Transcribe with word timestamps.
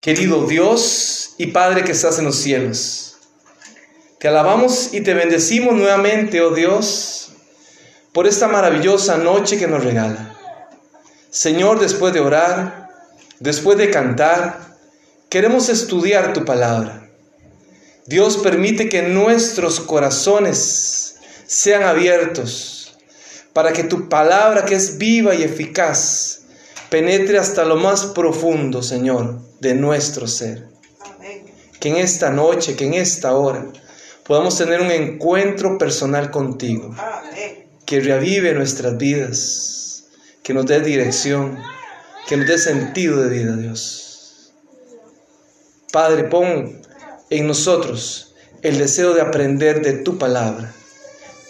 Querido 0.00 0.46
Dios 0.46 1.34
y 1.38 1.48
Padre 1.48 1.82
que 1.82 1.90
estás 1.90 2.20
en 2.20 2.26
los 2.26 2.36
cielos, 2.36 3.16
te 4.20 4.28
alabamos 4.28 4.94
y 4.94 5.00
te 5.00 5.12
bendecimos 5.12 5.74
nuevamente, 5.74 6.40
oh 6.40 6.54
Dios, 6.54 7.32
por 8.12 8.28
esta 8.28 8.46
maravillosa 8.46 9.16
noche 9.16 9.58
que 9.58 9.66
nos 9.66 9.82
regala. 9.82 10.36
Señor, 11.30 11.80
después 11.80 12.14
de 12.14 12.20
orar, 12.20 12.90
después 13.40 13.76
de 13.76 13.90
cantar, 13.90 14.76
queremos 15.28 15.68
estudiar 15.68 16.32
tu 16.32 16.44
palabra. 16.44 17.10
Dios 18.06 18.36
permite 18.36 18.88
que 18.88 19.02
nuestros 19.02 19.80
corazones 19.80 21.16
sean 21.48 21.82
abiertos 21.82 22.96
para 23.52 23.72
que 23.72 23.82
tu 23.82 24.08
palabra 24.08 24.64
que 24.64 24.76
es 24.76 24.96
viva 24.96 25.34
y 25.34 25.42
eficaz 25.42 26.27
penetre 26.90 27.38
hasta 27.38 27.64
lo 27.64 27.76
más 27.76 28.06
profundo, 28.06 28.82
Señor, 28.82 29.40
de 29.60 29.74
nuestro 29.74 30.26
ser. 30.26 30.68
Que 31.80 31.90
en 31.90 31.96
esta 31.96 32.30
noche, 32.30 32.76
que 32.76 32.86
en 32.86 32.94
esta 32.94 33.36
hora, 33.36 33.66
podamos 34.24 34.56
tener 34.56 34.80
un 34.80 34.90
encuentro 34.90 35.78
personal 35.78 36.30
contigo. 36.30 36.94
Que 37.86 38.00
reavive 38.00 38.52
nuestras 38.52 38.96
vidas, 38.96 40.04
que 40.42 40.54
nos 40.54 40.66
dé 40.66 40.80
dirección, 40.80 41.58
que 42.26 42.36
nos 42.36 42.46
dé 42.46 42.58
sentido 42.58 43.22
de 43.22 43.30
vida, 43.30 43.56
Dios. 43.56 44.52
Padre, 45.92 46.24
pon 46.24 46.82
en 47.30 47.46
nosotros 47.46 48.34
el 48.62 48.78
deseo 48.78 49.14
de 49.14 49.22
aprender 49.22 49.82
de 49.82 49.94
tu 49.94 50.18
palabra 50.18 50.74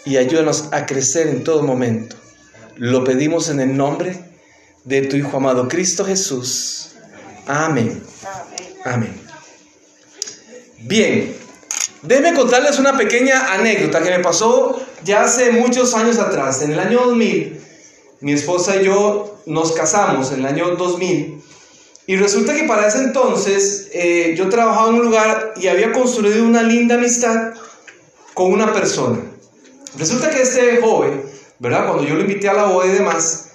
y 0.05 0.17
ayúdanos 0.17 0.69
a 0.71 0.85
crecer 0.85 1.27
en 1.27 1.43
todo 1.43 1.63
momento. 1.63 2.15
Lo 2.77 3.03
pedimos 3.03 3.49
en 3.49 3.59
el 3.59 3.75
nombre 3.75 4.11
de 4.11 4.28
tu 4.89 5.15
Hijo 5.15 5.37
amado 5.37 5.67
Cristo 5.67 6.03
Jesús. 6.03 6.95
Amén. 7.45 8.01
Amén. 8.83 9.13
Bien, 10.79 11.35
déjenme 12.01 12.33
contarles 12.33 12.79
una 12.79 12.97
pequeña 12.97 13.53
anécdota 13.53 14.01
que 14.01 14.09
me 14.09 14.19
pasó 14.19 14.81
ya 15.03 15.23
hace 15.23 15.51
muchos 15.51 15.93
años 15.93 16.17
atrás. 16.17 16.61
En 16.63 16.71
el 16.71 16.79
año 16.79 17.01
2000, 17.05 17.61
mi 18.21 18.33
esposa 18.33 18.77
y 18.77 18.85
yo 18.85 19.41
nos 19.45 19.73
casamos, 19.73 20.31
en 20.31 20.39
el 20.39 20.45
año 20.47 20.75
2000. 20.75 21.43
Y 22.07 22.17
resulta 22.17 22.55
que 22.55 22.63
para 22.63 22.87
ese 22.87 23.03
entonces 23.03 23.89
eh, 23.93 24.33
yo 24.35 24.49
trabajaba 24.49 24.89
en 24.89 24.95
un 24.95 25.05
lugar 25.05 25.53
y 25.57 25.67
había 25.67 25.91
construido 25.91 26.43
una 26.43 26.63
linda 26.63 26.95
amistad 26.95 27.53
con 28.33 28.51
una 28.51 28.73
persona. 28.73 29.19
Resulta 29.97 30.31
que 30.31 30.41
este 30.41 30.81
joven, 30.81 31.23
¿verdad? 31.59 31.85
Cuando 31.85 32.05
yo 32.05 32.15
lo 32.15 32.21
invité 32.21 32.49
a 32.49 32.53
la 32.53 32.65
boda 32.65 32.87
y 32.87 32.91
demás, 32.91 33.48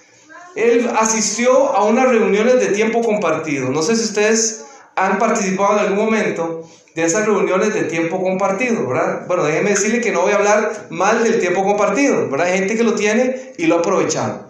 él 0.56 0.90
asistió 0.96 1.74
a 1.74 1.84
unas 1.84 2.08
reuniones 2.08 2.60
de 2.60 2.68
tiempo 2.68 3.02
compartido. 3.02 3.70
No 3.70 3.82
sé 3.82 3.96
si 3.96 4.04
ustedes 4.04 4.64
han 4.94 5.18
participado 5.18 5.78
en 5.78 5.86
algún 5.86 6.04
momento 6.04 6.68
de 6.94 7.04
esas 7.04 7.26
reuniones 7.26 7.74
de 7.74 7.84
tiempo 7.84 8.22
compartido, 8.22 8.86
¿verdad? 8.86 9.26
Bueno, 9.26 9.44
déjenme 9.44 9.70
decirle 9.70 10.00
que 10.00 10.12
no 10.12 10.22
voy 10.22 10.32
a 10.32 10.36
hablar 10.36 10.86
mal 10.90 11.24
del 11.24 11.40
tiempo 11.40 11.64
compartido, 11.64 12.28
¿verdad? 12.30 12.46
Hay 12.46 12.58
gente 12.58 12.76
que 12.76 12.84
lo 12.84 12.94
tiene 12.94 13.52
y 13.58 13.66
lo 13.66 13.76
ha 13.76 13.78
aprovechado. 13.80 14.48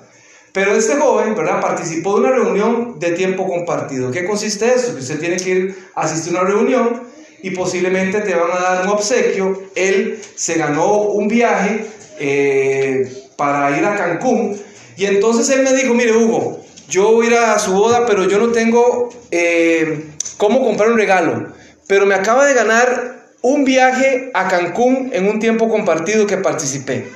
Pero 0.53 0.73
este 0.73 0.97
joven, 0.97 1.35
¿verdad? 1.35 1.61
Participó 1.61 2.15
de 2.15 2.21
una 2.21 2.31
reunión 2.31 2.99
de 3.01 3.13
tiempo 3.13 3.49
compartido. 3.49 4.11
¿Qué 4.13 4.25
consiste 4.25 4.73
eso? 4.73 4.95
Que 4.95 5.01
usted 5.01 5.19
tiene 5.19 5.37
que 5.37 5.51
ir 5.51 5.89
a 5.95 6.03
asistir 6.03 6.37
a 6.37 6.43
una 6.43 6.51
reunión 6.51 7.03
y 7.43 7.51
posiblemente 7.51 8.21
te 8.21 8.35
van 8.35 8.51
a 8.53 8.61
dar 8.61 8.87
un 8.87 8.91
obsequio. 8.91 9.63
Él 9.75 10.21
se 10.37 10.55
ganó 10.55 10.99
un 10.99 11.29
viaje 11.29 11.87
eh, 12.21 13.11
para 13.37 13.77
ir 13.77 13.85
a 13.85 13.97
Cancún 13.97 14.57
y 14.97 15.07
entonces 15.07 15.49
él 15.51 15.63
me 15.63 15.73
dijo, 15.73 15.95
mire 15.95 16.17
Hugo, 16.17 16.65
yo 16.89 17.13
voy 17.13 17.27
a 17.27 17.31
ir 17.31 17.37
a 17.37 17.59
su 17.59 17.73
boda, 17.73 18.07
pero 18.07 18.29
yo 18.29 18.39
no 18.39 18.49
tengo 18.49 19.09
eh, 19.31 20.07
cómo 20.37 20.65
comprar 20.65 20.91
un 20.91 20.99
regalo. 20.99 21.53
Pero 21.87 22.07
me 22.07 22.15
acaba 22.15 22.47
de 22.47 22.55
ganar 22.55 23.27
un 23.43 23.65
viaje 23.65 24.31
a 24.35 24.49
Cancún 24.49 25.11
en 25.13 25.29
un 25.29 25.41
tiempo 25.41 25.69
compartido 25.69 26.27
que 26.27 26.37
participé. 26.37 27.09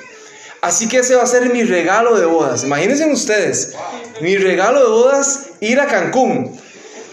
Así 0.61 0.89
que 0.89 0.99
ese 0.99 1.15
va 1.15 1.23
a 1.23 1.27
ser 1.27 1.53
mi 1.53 1.63
regalo 1.63 2.19
de 2.19 2.27
bodas. 2.27 2.65
Imagínense 2.65 3.11
ustedes, 3.11 3.75
mi 4.21 4.37
regalo 4.37 4.81
de 4.81 4.91
bodas, 4.91 5.51
ir 5.61 5.81
a 5.81 5.87
Cancún. 5.87 6.59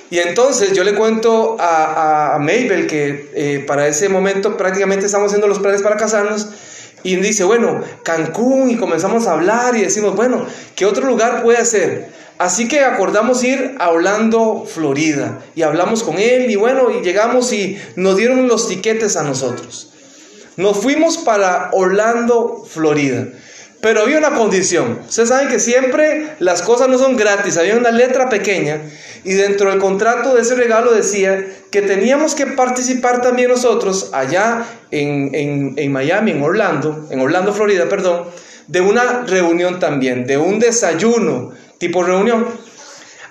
Y 0.09 0.19
entonces 0.19 0.73
yo 0.73 0.83
le 0.83 0.95
cuento 0.95 1.57
a, 1.59 2.35
a 2.35 2.39
Mabel 2.39 2.87
que 2.87 3.29
eh, 3.33 3.63
para 3.65 3.87
ese 3.87 4.09
momento 4.09 4.57
prácticamente 4.57 5.05
estamos 5.05 5.27
haciendo 5.27 5.47
los 5.47 5.59
planes 5.59 5.81
para 5.81 5.97
casarnos. 5.97 6.47
Y 7.05 7.17
dice, 7.17 7.43
bueno, 7.43 7.81
Cancún, 8.01 8.71
y 8.71 8.77
comenzamos 8.77 9.27
a 9.27 9.33
hablar 9.33 9.75
y 9.77 9.81
decimos, 9.81 10.15
bueno, 10.15 10.43
¿qué 10.75 10.87
otro 10.87 11.05
lugar 11.05 11.43
puede 11.43 11.63
ser? 11.63 12.09
Así 12.39 12.67
que 12.67 12.79
acordamos 12.79 13.43
ir 13.43 13.75
a 13.77 13.91
Orlando, 13.91 14.65
Florida, 14.67 15.39
y 15.53 15.61
hablamos 15.61 16.01
con 16.01 16.17
él, 16.17 16.49
y 16.49 16.55
bueno, 16.55 16.89
y 16.89 17.03
llegamos 17.03 17.53
y 17.53 17.77
nos 17.95 18.17
dieron 18.17 18.47
los 18.47 18.67
tiquetes 18.67 19.17
a 19.17 19.23
nosotros. 19.23 19.93
Nos 20.57 20.77
fuimos 20.77 21.19
para 21.19 21.69
Orlando, 21.73 22.65
Florida. 22.67 23.27
Pero 23.85 24.01
había 24.01 24.17
una 24.17 24.33
condición. 24.33 25.01
Ustedes 25.07 25.29
saben 25.29 25.47
que 25.47 25.59
siempre 25.59 26.37
las 26.39 26.63
cosas 26.63 26.89
no 26.89 26.97
son 26.97 27.15
gratis. 27.15 27.55
Había 27.55 27.77
una 27.77 27.91
letra 27.91 28.29
pequeña 28.29 28.81
y 29.23 29.33
dentro 29.33 29.69
del 29.69 29.79
contrato 29.79 30.33
de 30.33 30.41
ese 30.41 30.55
regalo 30.55 30.91
decía 30.91 31.45
que 31.69 31.83
teníamos 31.83 32.33
que 32.33 32.47
participar 32.47 33.21
también 33.21 33.51
nosotros 33.51 34.09
allá 34.11 34.65
en, 34.89 35.75
en 35.77 35.91
Miami, 35.91 36.31
en 36.31 36.41
Orlando, 36.41 37.07
en 37.11 37.19
Orlando, 37.19 37.53
Florida, 37.53 37.87
perdón, 37.87 38.23
de 38.65 38.81
una 38.81 39.21
reunión 39.27 39.77
también, 39.79 40.25
de 40.25 40.39
un 40.39 40.57
desayuno 40.57 41.51
tipo 41.77 42.01
reunión. 42.01 42.47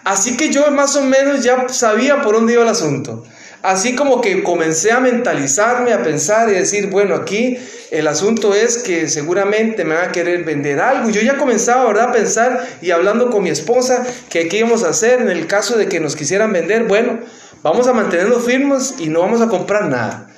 Así 0.04 0.36
que 0.36 0.50
yo 0.50 0.70
más 0.70 0.94
o 0.94 1.02
menos 1.02 1.42
ya 1.42 1.68
sabía 1.68 2.22
por 2.22 2.36
dónde 2.36 2.52
iba 2.52 2.62
el 2.62 2.68
asunto. 2.68 3.24
Así 3.64 3.94
como 3.94 4.20
que 4.20 4.42
comencé 4.42 4.92
a 4.92 5.00
mentalizarme, 5.00 5.94
a 5.94 6.02
pensar 6.02 6.50
y 6.50 6.52
decir, 6.52 6.88
bueno, 6.90 7.14
aquí 7.14 7.56
el 7.90 8.06
asunto 8.08 8.52
es 8.52 8.76
que 8.76 9.08
seguramente 9.08 9.86
me 9.86 9.94
van 9.94 10.10
a 10.10 10.12
querer 10.12 10.44
vender 10.44 10.80
algo. 10.80 11.08
Yo 11.08 11.22
ya 11.22 11.38
comenzaba, 11.38 11.86
¿verdad?, 11.86 12.10
a 12.10 12.12
pensar 12.12 12.68
y 12.82 12.90
hablando 12.90 13.30
con 13.30 13.42
mi 13.42 13.48
esposa 13.48 14.04
que 14.28 14.48
qué 14.48 14.58
íbamos 14.58 14.84
a 14.84 14.90
hacer 14.90 15.22
en 15.22 15.30
el 15.30 15.46
caso 15.46 15.78
de 15.78 15.88
que 15.88 15.98
nos 15.98 16.14
quisieran 16.14 16.52
vender. 16.52 16.84
Bueno, 16.84 17.20
vamos 17.62 17.88
a 17.88 17.94
mantenernos 17.94 18.44
firmes 18.44 18.96
y 18.98 19.08
no 19.08 19.20
vamos 19.20 19.40
a 19.40 19.48
comprar 19.48 19.86
nada. 19.86 20.28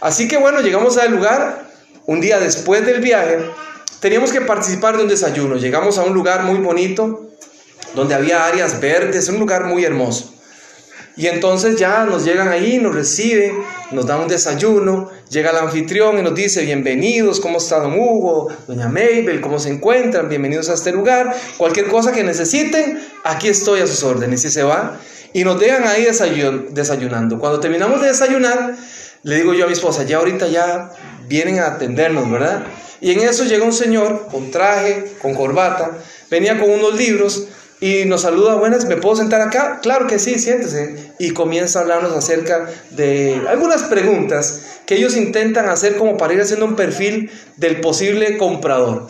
Así 0.00 0.26
que 0.26 0.38
bueno, 0.38 0.62
llegamos 0.62 0.96
al 0.96 1.10
lugar, 1.10 1.68
un 2.06 2.22
día 2.22 2.40
después 2.40 2.86
del 2.86 3.02
viaje, 3.02 3.40
teníamos 4.00 4.32
que 4.32 4.40
participar 4.40 4.96
de 4.96 5.02
un 5.02 5.08
desayuno. 5.10 5.56
Llegamos 5.56 5.98
a 5.98 6.04
un 6.04 6.14
lugar 6.14 6.44
muy 6.44 6.56
bonito, 6.60 7.28
donde 7.94 8.14
había 8.14 8.46
áreas 8.46 8.80
verdes, 8.80 9.28
un 9.28 9.38
lugar 9.38 9.66
muy 9.66 9.84
hermoso. 9.84 10.29
Y 11.20 11.26
entonces 11.26 11.76
ya 11.76 12.06
nos 12.06 12.24
llegan 12.24 12.48
ahí, 12.48 12.78
nos 12.78 12.94
reciben, 12.94 13.62
nos 13.90 14.06
dan 14.06 14.20
un 14.20 14.28
desayuno, 14.28 15.10
llega 15.28 15.50
el 15.50 15.58
anfitrión 15.58 16.18
y 16.18 16.22
nos 16.22 16.34
dice, 16.34 16.64
bienvenidos, 16.64 17.40
¿cómo 17.40 17.58
está 17.58 17.78
don 17.78 17.92
Hugo, 17.92 18.48
doña 18.66 18.88
Mabel, 18.88 19.42
cómo 19.42 19.58
se 19.58 19.68
encuentran? 19.68 20.30
Bienvenidos 20.30 20.70
a 20.70 20.72
este 20.72 20.92
lugar, 20.92 21.36
cualquier 21.58 21.88
cosa 21.88 22.12
que 22.12 22.22
necesiten, 22.24 23.06
aquí 23.22 23.48
estoy 23.48 23.82
a 23.82 23.86
sus 23.86 24.02
órdenes. 24.02 24.46
Y 24.46 24.50
se 24.50 24.62
va 24.62 24.98
y 25.34 25.44
nos 25.44 25.60
dejan 25.60 25.86
ahí 25.86 26.06
desayunando. 26.70 27.38
Cuando 27.38 27.60
terminamos 27.60 28.00
de 28.00 28.08
desayunar, 28.08 28.76
le 29.22 29.36
digo 29.36 29.52
yo 29.52 29.64
a 29.64 29.66
mi 29.66 29.74
esposa, 29.74 30.04
ya 30.04 30.16
ahorita 30.16 30.48
ya 30.48 30.90
vienen 31.28 31.58
a 31.58 31.66
atendernos, 31.66 32.30
¿verdad? 32.30 32.64
Y 33.02 33.12
en 33.12 33.20
eso 33.20 33.44
llega 33.44 33.66
un 33.66 33.74
señor 33.74 34.28
con 34.30 34.50
traje, 34.50 35.12
con 35.20 35.34
corbata, 35.34 35.98
venía 36.30 36.58
con 36.58 36.70
unos 36.70 36.94
libros, 36.94 37.46
y 37.80 38.04
nos 38.04 38.22
saluda, 38.22 38.56
buenas, 38.56 38.84
¿me 38.84 38.98
puedo 38.98 39.16
sentar 39.16 39.40
acá? 39.40 39.80
Claro 39.80 40.06
que 40.06 40.18
sí, 40.18 40.38
siéntese. 40.38 41.12
Y 41.18 41.30
comienza 41.30 41.78
a 41.78 41.82
hablarnos 41.82 42.12
acerca 42.12 42.68
de 42.90 43.40
algunas 43.48 43.84
preguntas 43.84 44.80
que 44.84 44.96
ellos 44.96 45.16
intentan 45.16 45.66
hacer 45.66 45.96
como 45.96 46.18
para 46.18 46.34
ir 46.34 46.42
haciendo 46.42 46.66
un 46.66 46.76
perfil 46.76 47.30
del 47.56 47.80
posible 47.80 48.36
comprador. 48.36 49.08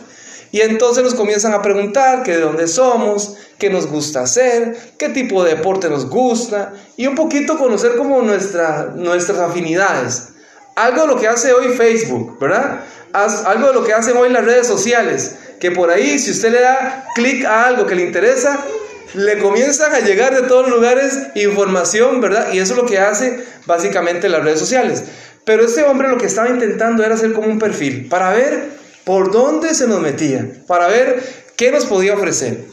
Y 0.53 0.61
entonces 0.61 1.03
nos 1.03 1.15
comienzan 1.15 1.53
a 1.53 1.61
preguntar 1.61 2.23
que 2.23 2.35
de 2.35 2.41
dónde 2.41 2.69
somos, 2.69 3.35
qué 3.57 3.69
nos 3.69 3.87
gusta 3.87 4.21
hacer, 4.21 4.77
qué 4.97 5.09
tipo 5.09 5.43
de 5.43 5.55
deporte 5.55 5.89
nos 5.89 6.09
gusta 6.09 6.73
y 6.95 7.07
un 7.07 7.15
poquito 7.15 7.57
conocer 7.57 7.97
como 7.97 8.21
nuestra, 8.21 8.93
nuestras 8.95 9.39
afinidades. 9.39 10.29
Algo 10.77 11.01
de 11.01 11.07
lo 11.07 11.19
que 11.19 11.27
hace 11.27 11.51
hoy 11.51 11.69
Facebook, 11.75 12.39
¿verdad? 12.39 12.81
Algo 13.11 13.67
de 13.67 13.73
lo 13.73 13.83
que 13.83 13.93
hacen 13.93 14.15
hoy 14.15 14.29
las 14.29 14.45
redes 14.45 14.67
sociales 14.67 15.35
que 15.61 15.69
por 15.69 15.91
ahí, 15.91 16.17
si 16.17 16.31
usted 16.31 16.51
le 16.51 16.59
da 16.59 17.05
clic 17.13 17.45
a 17.45 17.67
algo 17.67 17.85
que 17.85 17.93
le 17.93 18.01
interesa, 18.01 18.65
le 19.13 19.37
comienzan 19.37 19.93
a 19.93 19.99
llegar 19.99 20.35
de 20.35 20.47
todos 20.47 20.67
lugares 20.69 21.19
información, 21.35 22.19
¿verdad? 22.19 22.51
Y 22.51 22.57
eso 22.57 22.73
es 22.73 22.79
lo 22.79 22.87
que 22.87 22.97
hace 22.97 23.45
básicamente 23.67 24.27
las 24.27 24.43
redes 24.43 24.59
sociales. 24.59 25.03
Pero 25.45 25.63
este 25.63 25.83
hombre 25.83 26.07
lo 26.07 26.17
que 26.17 26.25
estaba 26.25 26.49
intentando 26.49 27.03
era 27.03 27.13
hacer 27.13 27.33
como 27.33 27.47
un 27.47 27.59
perfil 27.59 28.07
para 28.09 28.31
ver 28.31 28.69
por 29.03 29.31
dónde 29.31 29.75
se 29.75 29.87
nos 29.87 30.01
metía, 30.01 30.47
para 30.65 30.87
ver 30.87 31.21
qué 31.55 31.71
nos 31.71 31.85
podía 31.85 32.15
ofrecer. 32.15 32.65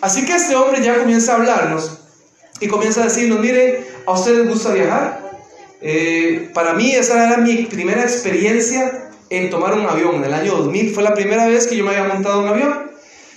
Así 0.00 0.24
que 0.24 0.36
este 0.36 0.54
hombre 0.54 0.80
ya 0.80 0.96
comienza 0.96 1.32
a 1.32 1.36
hablarnos 1.36 1.98
y 2.60 2.68
comienza 2.68 3.00
a 3.00 3.04
decirnos, 3.04 3.40
mire, 3.40 3.84
¿a 4.06 4.12
ustedes 4.12 4.38
les 4.38 4.48
gusta 4.48 4.72
viajar? 4.72 5.28
Eh, 5.80 6.50
para 6.54 6.72
mí 6.74 6.94
esa 6.94 7.26
era 7.26 7.38
mi 7.38 7.64
primera 7.64 8.02
experiencia 8.02 9.07
en 9.30 9.50
tomar 9.50 9.74
un 9.74 9.86
avión. 9.86 10.16
En 10.16 10.24
el 10.24 10.34
año 10.34 10.56
2000 10.56 10.94
fue 10.94 11.02
la 11.02 11.14
primera 11.14 11.46
vez 11.46 11.66
que 11.66 11.76
yo 11.76 11.84
me 11.84 11.96
había 11.96 12.12
montado 12.12 12.40
un 12.40 12.48
avión. 12.48 12.90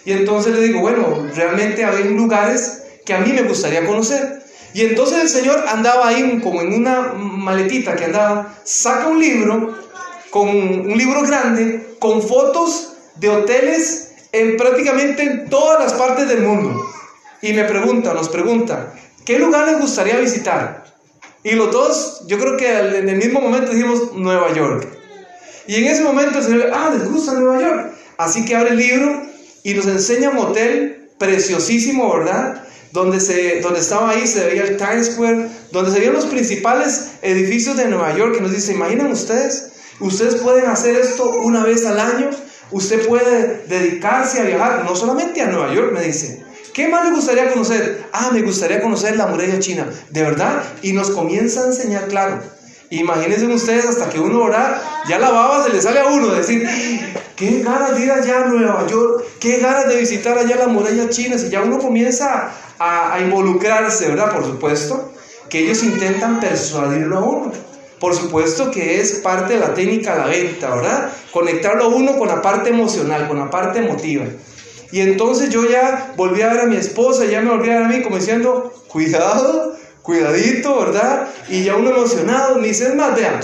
Y 0.06 0.14
entonces 0.14 0.56
le 0.56 0.62
digo, 0.62 0.80
bueno, 0.82 1.28
realmente 1.36 1.86
hay 1.86 2.04
lugares 2.06 2.84
que 3.06 3.14
a 3.14 3.20
mí 3.20 3.32
me 3.34 3.44
gustaría 3.44 3.86
conocer. 3.86 4.42
Y 4.74 4.82
entonces 4.82 5.20
el 5.20 5.30
Señor 5.30 5.66
andaba 5.68 6.08
ahí 6.08 6.40
como 6.42 6.62
en 6.62 6.74
una 6.74 7.14
maletita 7.14 7.96
que 7.96 8.06
andaba, 8.06 8.58
saca 8.64 9.08
un 9.08 9.20
libro, 9.20 9.78
con 10.30 10.48
un 10.48 10.98
libro 10.98 11.22
grande, 11.24 11.96
con 12.00 12.22
fotos 12.22 12.94
de 13.16 13.30
hoteles 13.30 14.14
en 14.32 14.56
prácticamente 14.56 15.46
todas 15.50 15.84
las 15.84 15.94
partes 15.94 16.28
del 16.30 16.42
mundo. 16.42 16.86
Y 17.42 17.54
me 17.54 17.66
pregunta, 17.66 18.14
nos 18.14 18.30
pregunta, 18.30 18.94
¿qué 19.26 19.40
lugar 19.40 19.68
les 19.68 19.80
gustaría 19.80 20.18
visitar? 20.18 20.86
Y 21.44 21.52
los 21.52 21.72
dos, 21.72 22.24
yo 22.28 22.38
creo 22.40 22.56
que 22.56 22.98
en 22.98 23.10
el 23.10 23.18
mismo 23.18 23.42
momento 23.42 23.72
dijimos 23.72 24.14
Nueva 24.14 24.54
York. 24.54 25.01
Y 25.68 25.76
en 25.76 25.86
ese 25.86 26.04
momento 26.04 26.40
el 26.40 26.44
Señor, 26.44 26.72
ah, 26.74 26.92
les 26.98 27.10
gusta 27.10 27.34
Nueva 27.34 27.62
York. 27.62 27.92
Así 28.18 28.46
que 28.46 28.56
abre 28.56 28.72
el 28.72 28.78
libro 28.78 29.24
y 29.64 29.74
nos 29.74 29.86
enseña 29.88 30.30
un 30.30 30.38
hotel 30.38 31.10
preciosísimo, 31.18 32.14
¿verdad? 32.18 32.64
Donde, 32.92 33.20
se, 33.20 33.62
donde 33.62 33.80
estaba 33.80 34.10
ahí, 34.10 34.28
se 34.28 34.46
veía 34.46 34.64
el 34.64 34.78
Times 34.78 35.14
Square, 35.14 35.48
donde 35.72 35.92
se 35.92 36.00
veían 36.00 36.14
los 36.14 36.26
principales 36.26 37.12
edificios 37.22 37.78
de 37.78 37.86
Nueva 37.86 38.16
York, 38.18 38.36
que 38.36 38.42
nos 38.42 38.52
dice, 38.52 38.74
¿imaginan 38.74 39.12
ustedes? 39.12 39.72
Ustedes 40.00 40.36
pueden 40.36 40.66
hacer 40.66 40.96
esto 40.96 41.30
una 41.30 41.64
vez 41.64 41.86
al 41.86 42.00
año, 42.00 42.32
usted 42.72 43.08
puede 43.08 43.66
dedicarse 43.68 44.42
a 44.42 44.44
viajar, 44.44 44.84
no 44.84 44.96
solamente 44.96 45.42
a 45.42 45.48
Nueva 45.48 45.74
York, 45.74 45.94
me 45.94 46.02
dice. 46.02 46.44
¿Qué 46.74 46.88
más 46.88 47.06
le 47.06 47.12
gustaría 47.12 47.52
conocer? 47.52 48.06
Ah, 48.14 48.30
me 48.34 48.42
gustaría 48.42 48.82
conocer 48.82 49.18
la 49.18 49.28
muralla 49.28 49.60
china, 49.60 49.90
¿de 50.10 50.22
verdad? 50.22 50.64
Y 50.82 50.94
nos 50.94 51.12
comienza 51.12 51.64
a 51.64 51.68
enseñar, 51.68 52.08
claro. 52.08 52.42
Imagínense 52.92 53.48
ustedes 53.48 53.86
hasta 53.86 54.10
que 54.10 54.20
uno 54.20 54.44
ora, 54.44 54.82
ya 55.08 55.18
la 55.18 55.32
baba 55.32 55.64
se 55.64 55.72
le 55.72 55.82
sale 55.82 56.02
a 56.02 56.08
uno, 56.08 56.28
decir, 56.28 56.68
qué 57.38 57.64
ganas 57.64 57.96
de 57.96 58.04
ir 58.04 58.12
allá 58.12 58.44
a 58.44 58.48
Nueva 58.48 58.86
York, 58.86 59.24
qué 59.40 59.60
ganas 59.60 59.88
de 59.88 59.96
visitar 59.96 60.38
allá 60.38 60.58
la 60.58 60.68
muralla 60.68 61.10
china, 61.10 61.38
si 61.38 61.50
ya 61.50 61.62
uno 61.62 61.80
comienza 61.80 62.52
a, 62.78 63.18
involucrarse, 63.22 64.10
¿verdad? 64.10 64.34
Por 64.34 64.44
supuesto, 64.44 65.14
que 65.50 65.60
ellos 65.60 65.84
intentan 65.84 66.42
persuadirlo 66.42 67.18
a 67.18 67.22
uno. 67.22 67.52
Por 67.98 68.14
supuesto 68.14 68.72
que 68.72 69.00
es 69.00 69.14
parte 69.20 69.54
de 69.54 69.60
la 69.62 69.74
técnica 69.74 70.16
la 70.16 70.26
venta, 70.26 70.76
¿verdad? 70.76 71.14
Conectarlo 71.32 71.86
a 71.86 71.88
uno 71.88 72.18
con 72.18 72.28
la 72.28 72.42
parte 72.42 72.72
emocional, 72.72 73.26
con 73.30 73.40
la 73.40 73.50
parte 73.50 73.80
emotiva. 73.80 74.26
Y 74.92 75.00
entonces 75.00 75.50
yo 75.50 75.64
ya 75.64 76.12
volví 76.18 76.42
a 76.42 76.50
ver 76.50 76.62
a 76.62 76.66
mi 76.66 76.76
esposa, 76.76 77.24
ya 77.24 77.40
me 77.40 77.52
volví 77.52 77.70
a 77.70 77.76
ver 77.76 77.84
a 77.84 77.88
mí 77.88 78.02
como 78.02 78.18
diciendo, 78.18 78.74
cuidado, 78.88 79.71
cuidadito, 80.02 80.80
¿verdad? 80.80 81.28
Y 81.50 81.64
ya 81.64 81.76
uno 81.76 81.92
emocionado, 81.92 82.56
me 82.56 82.68
dice, 82.68 82.88
es 82.88 82.96
más, 82.96 83.16
vean, 83.16 83.40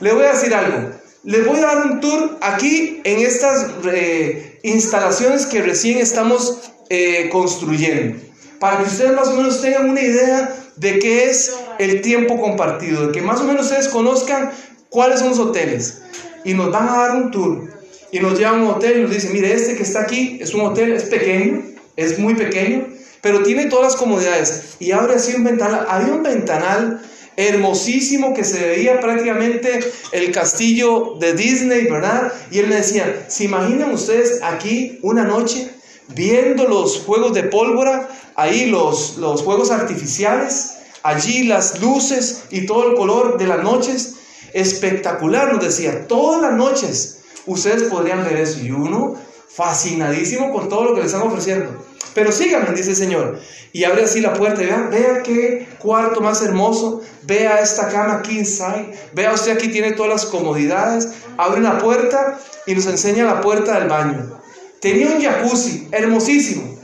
le 0.00 0.12
voy 0.12 0.24
a 0.24 0.32
decir 0.32 0.54
algo. 0.54 0.90
Les 1.22 1.46
voy 1.46 1.58
a 1.58 1.62
dar 1.62 1.86
un 1.86 2.00
tour 2.00 2.38
aquí 2.42 3.00
en 3.04 3.20
estas 3.20 3.66
eh, 3.92 4.58
instalaciones 4.62 5.46
que 5.46 5.62
recién 5.62 5.98
estamos 5.98 6.58
eh, 6.90 7.30
construyendo 7.32 8.20
para 8.64 8.78
que 8.78 8.84
ustedes 8.84 9.12
más 9.12 9.28
o 9.28 9.36
menos 9.36 9.60
tengan 9.60 9.90
una 9.90 10.00
idea 10.00 10.56
de 10.76 10.98
qué 10.98 11.28
es 11.28 11.54
el 11.78 12.00
tiempo 12.00 12.40
compartido, 12.40 13.08
de 13.08 13.12
que 13.12 13.20
más 13.20 13.40
o 13.40 13.44
menos 13.44 13.66
ustedes 13.66 13.88
conozcan 13.88 14.52
cuáles 14.88 15.20
son 15.20 15.30
los 15.30 15.38
hoteles. 15.38 16.00
Y 16.44 16.54
nos 16.54 16.70
van 16.70 16.88
a 16.88 16.96
dar 16.96 17.16
un 17.16 17.30
tour. 17.30 17.68
Y 18.10 18.20
nos 18.20 18.38
llevan 18.38 18.60
a 18.60 18.62
un 18.62 18.70
hotel 18.70 18.98
y 18.98 19.02
nos 19.02 19.10
dicen, 19.10 19.34
mire, 19.34 19.52
este 19.52 19.76
que 19.76 19.82
está 19.82 20.00
aquí 20.00 20.38
es 20.40 20.54
un 20.54 20.62
hotel, 20.62 20.92
es 20.92 21.04
pequeño, 21.04 21.62
es 21.96 22.18
muy 22.18 22.34
pequeño, 22.34 22.86
pero 23.24 23.42
tiene 23.42 23.64
todas 23.66 23.94
las 23.94 23.96
comodidades. 23.96 24.76
Y 24.80 24.92
abre 24.92 25.14
así 25.14 25.34
un 25.34 25.44
ventanal. 25.44 25.86
Había 25.88 26.12
un 26.12 26.22
ventanal 26.22 27.00
hermosísimo 27.36 28.34
que 28.34 28.44
se 28.44 28.60
veía 28.60 29.00
prácticamente 29.00 29.80
el 30.12 30.30
castillo 30.30 31.14
de 31.18 31.32
Disney, 31.32 31.86
¿verdad? 31.86 32.34
Y 32.50 32.58
él 32.58 32.66
me 32.66 32.76
decía, 32.76 33.24
¿se 33.28 33.44
imaginan 33.44 33.92
ustedes 33.92 34.42
aquí 34.42 34.98
una 35.00 35.24
noche 35.24 35.70
viendo 36.08 36.68
los 36.68 36.98
juegos 36.98 37.32
de 37.32 37.44
pólvora, 37.44 38.10
ahí 38.36 38.66
los, 38.66 39.16
los 39.16 39.40
juegos 39.40 39.70
artificiales, 39.70 40.74
allí 41.02 41.44
las 41.44 41.80
luces 41.80 42.42
y 42.50 42.66
todo 42.66 42.90
el 42.90 42.94
color 42.94 43.38
de 43.38 43.46
las 43.46 43.62
noches, 43.62 44.16
espectacular, 44.52 45.50
nos 45.50 45.64
decía, 45.64 46.06
todas 46.06 46.42
las 46.42 46.52
noches 46.52 47.20
ustedes 47.46 47.84
podrían 47.84 48.22
ver 48.22 48.36
eso 48.36 48.60
y 48.60 48.70
uno 48.70 49.14
fascinadísimo 49.48 50.52
con 50.52 50.68
todo 50.68 50.84
lo 50.84 50.94
que 50.94 51.00
le 51.00 51.06
están 51.06 51.22
ofreciendo. 51.22 51.93
Pero 52.12 52.32
síganme, 52.32 52.74
dice 52.74 52.90
el 52.90 52.96
Señor. 52.96 53.40
Y 53.72 53.84
abre 53.84 54.04
así 54.04 54.20
la 54.20 54.34
puerta 54.34 54.62
y 54.62 54.66
vea, 54.66 54.88
vea 54.90 55.22
qué 55.22 55.66
cuarto 55.78 56.20
más 56.20 56.42
hermoso. 56.42 57.02
Vea 57.22 57.60
esta 57.60 57.88
cama 57.88 58.18
aquí 58.18 58.38
inside. 58.38 58.92
Vea 59.14 59.32
usted 59.32 59.52
aquí 59.52 59.68
tiene 59.68 59.92
todas 59.92 60.12
las 60.12 60.26
comodidades. 60.26 61.08
Abre 61.36 61.60
la 61.60 61.78
puerta 61.78 62.38
y 62.66 62.74
nos 62.74 62.86
enseña 62.86 63.24
la 63.24 63.40
puerta 63.40 63.78
del 63.78 63.88
baño. 63.88 64.40
Tenía 64.80 65.08
un 65.08 65.22
jacuzzi 65.22 65.88
hermosísimo. 65.92 66.78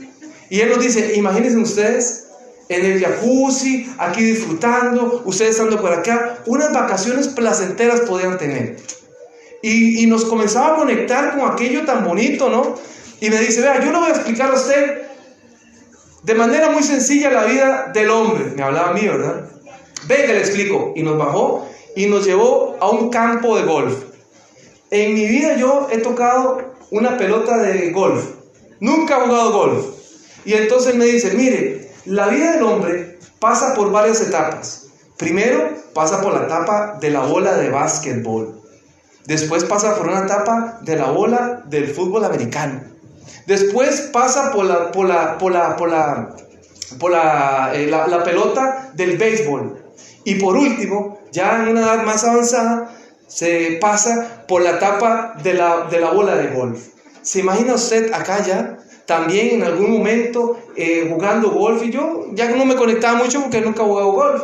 Y 0.49 0.59
él 0.59 0.69
nos 0.69 0.81
dice, 0.83 1.13
imagínense 1.15 1.57
ustedes 1.57 2.25
en 2.67 2.85
el 2.85 3.01
jacuzzi, 3.01 3.89
aquí 3.97 4.23
disfrutando, 4.23 5.21
ustedes 5.25 5.51
estando 5.51 5.79
por 5.81 5.91
acá, 5.91 6.39
unas 6.45 6.71
vacaciones 6.71 7.27
placenteras 7.27 8.01
podían 8.01 8.37
tener. 8.37 8.77
Y, 9.61 10.07
nos 10.07 10.25
comenzaba 10.25 10.73
a 10.73 10.75
conectar 10.77 11.37
con 11.37 11.51
aquello 11.51 11.85
tan 11.85 12.03
bonito, 12.03 12.49
¿no? 12.49 12.75
Y 13.19 13.29
me 13.29 13.37
dice, 13.39 13.61
vea, 13.61 13.79
yo 13.83 13.91
le 13.91 13.97
voy 13.97 14.07
a 14.07 14.13
explicar 14.13 14.51
a 14.51 14.55
usted 14.55 15.00
de 16.23 16.35
manera 16.35 16.69
muy 16.69 16.83
sencilla 16.83 17.31
la 17.31 17.45
vida 17.45 17.91
del 17.93 18.09
hombre. 18.09 18.51
Me 18.55 18.63
hablaba 18.63 18.89
a 18.89 18.93
mí, 18.93 19.07
¿verdad? 19.07 19.49
Ve 20.07 20.25
que 20.25 20.33
le 20.33 20.39
explico. 20.39 20.93
Y 20.95 21.03
nos 21.03 21.17
bajó 21.17 21.67
y 21.95 22.05
nos 22.05 22.25
llevó 22.25 22.77
a 22.79 22.89
un 22.89 23.09
campo 23.09 23.57
de 23.57 23.63
golf. 23.63 24.03
En 24.91 25.13
mi 25.13 25.25
vida 25.25 25.55
yo 25.55 25.87
he 25.91 25.97
tocado 25.97 26.73
una 26.91 27.17
pelota 27.17 27.57
de 27.57 27.91
golf. 27.91 28.23
Nunca 28.79 29.17
ha 29.17 29.27
jugado 29.27 29.51
golf. 29.51 29.85
Y 30.45 30.53
entonces 30.53 30.95
me 30.95 31.05
dice, 31.05 31.33
mire, 31.33 31.91
la 32.05 32.27
vida 32.27 32.53
del 32.53 32.63
hombre 32.63 33.19
pasa 33.39 33.73
por 33.73 33.91
varias 33.91 34.21
etapas. 34.21 34.87
Primero 35.17 35.69
pasa 35.93 36.21
por 36.21 36.33
la 36.33 36.45
etapa 36.45 36.97
de 36.99 37.09
la 37.11 37.21
bola 37.21 37.55
de 37.57 37.69
básquetbol. 37.69 38.61
Después 39.25 39.63
pasa 39.65 39.95
por 39.95 40.07
una 40.07 40.23
etapa 40.23 40.79
de 40.81 40.95
la 40.95 41.11
bola 41.11 41.63
del 41.67 41.87
fútbol 41.87 42.25
americano. 42.25 42.81
Después 43.45 44.09
pasa 44.13 44.51
por 44.51 44.65
la, 44.65 44.91
por 44.91 45.07
la, 45.07 45.37
por 45.37 45.51
la, 45.51 45.75
por 45.75 45.89
la, 45.89 46.35
por 46.99 47.11
la, 47.11 47.71
eh, 47.73 47.87
la 47.87 48.23
pelota 48.23 48.91
del 48.93 49.17
béisbol. 49.17 49.81
Y 50.23 50.35
por 50.35 50.55
último, 50.55 51.19
ya 51.31 51.63
en 51.63 51.69
una 51.69 51.81
edad 51.81 52.03
más 52.03 52.23
avanzada, 52.23 52.95
se 53.27 53.77
pasa 53.79 54.45
por 54.47 54.61
la 54.61 54.71
etapa 54.71 55.35
de 55.41 55.53
la, 55.53 55.87
de 55.89 55.99
la 55.99 56.11
bola 56.11 56.35
de 56.35 56.47
golf. 56.47 56.79
¿Se 57.21 57.39
imagina 57.39 57.75
usted 57.75 58.11
acá 58.13 58.45
ya? 58.45 58.77
También 59.05 59.51
en 59.55 59.63
algún 59.63 59.91
momento 59.91 60.59
eh, 60.75 61.07
jugando 61.09 61.51
golf 61.51 61.83
y 61.83 61.91
yo 61.91 62.27
ya 62.33 62.49
no 62.49 62.65
me 62.65 62.75
conectaba 62.75 63.17
mucho 63.17 63.41
porque 63.41 63.61
nunca 63.61 63.83
he 63.83 63.85
jugado 63.85 64.11
golf. 64.11 64.43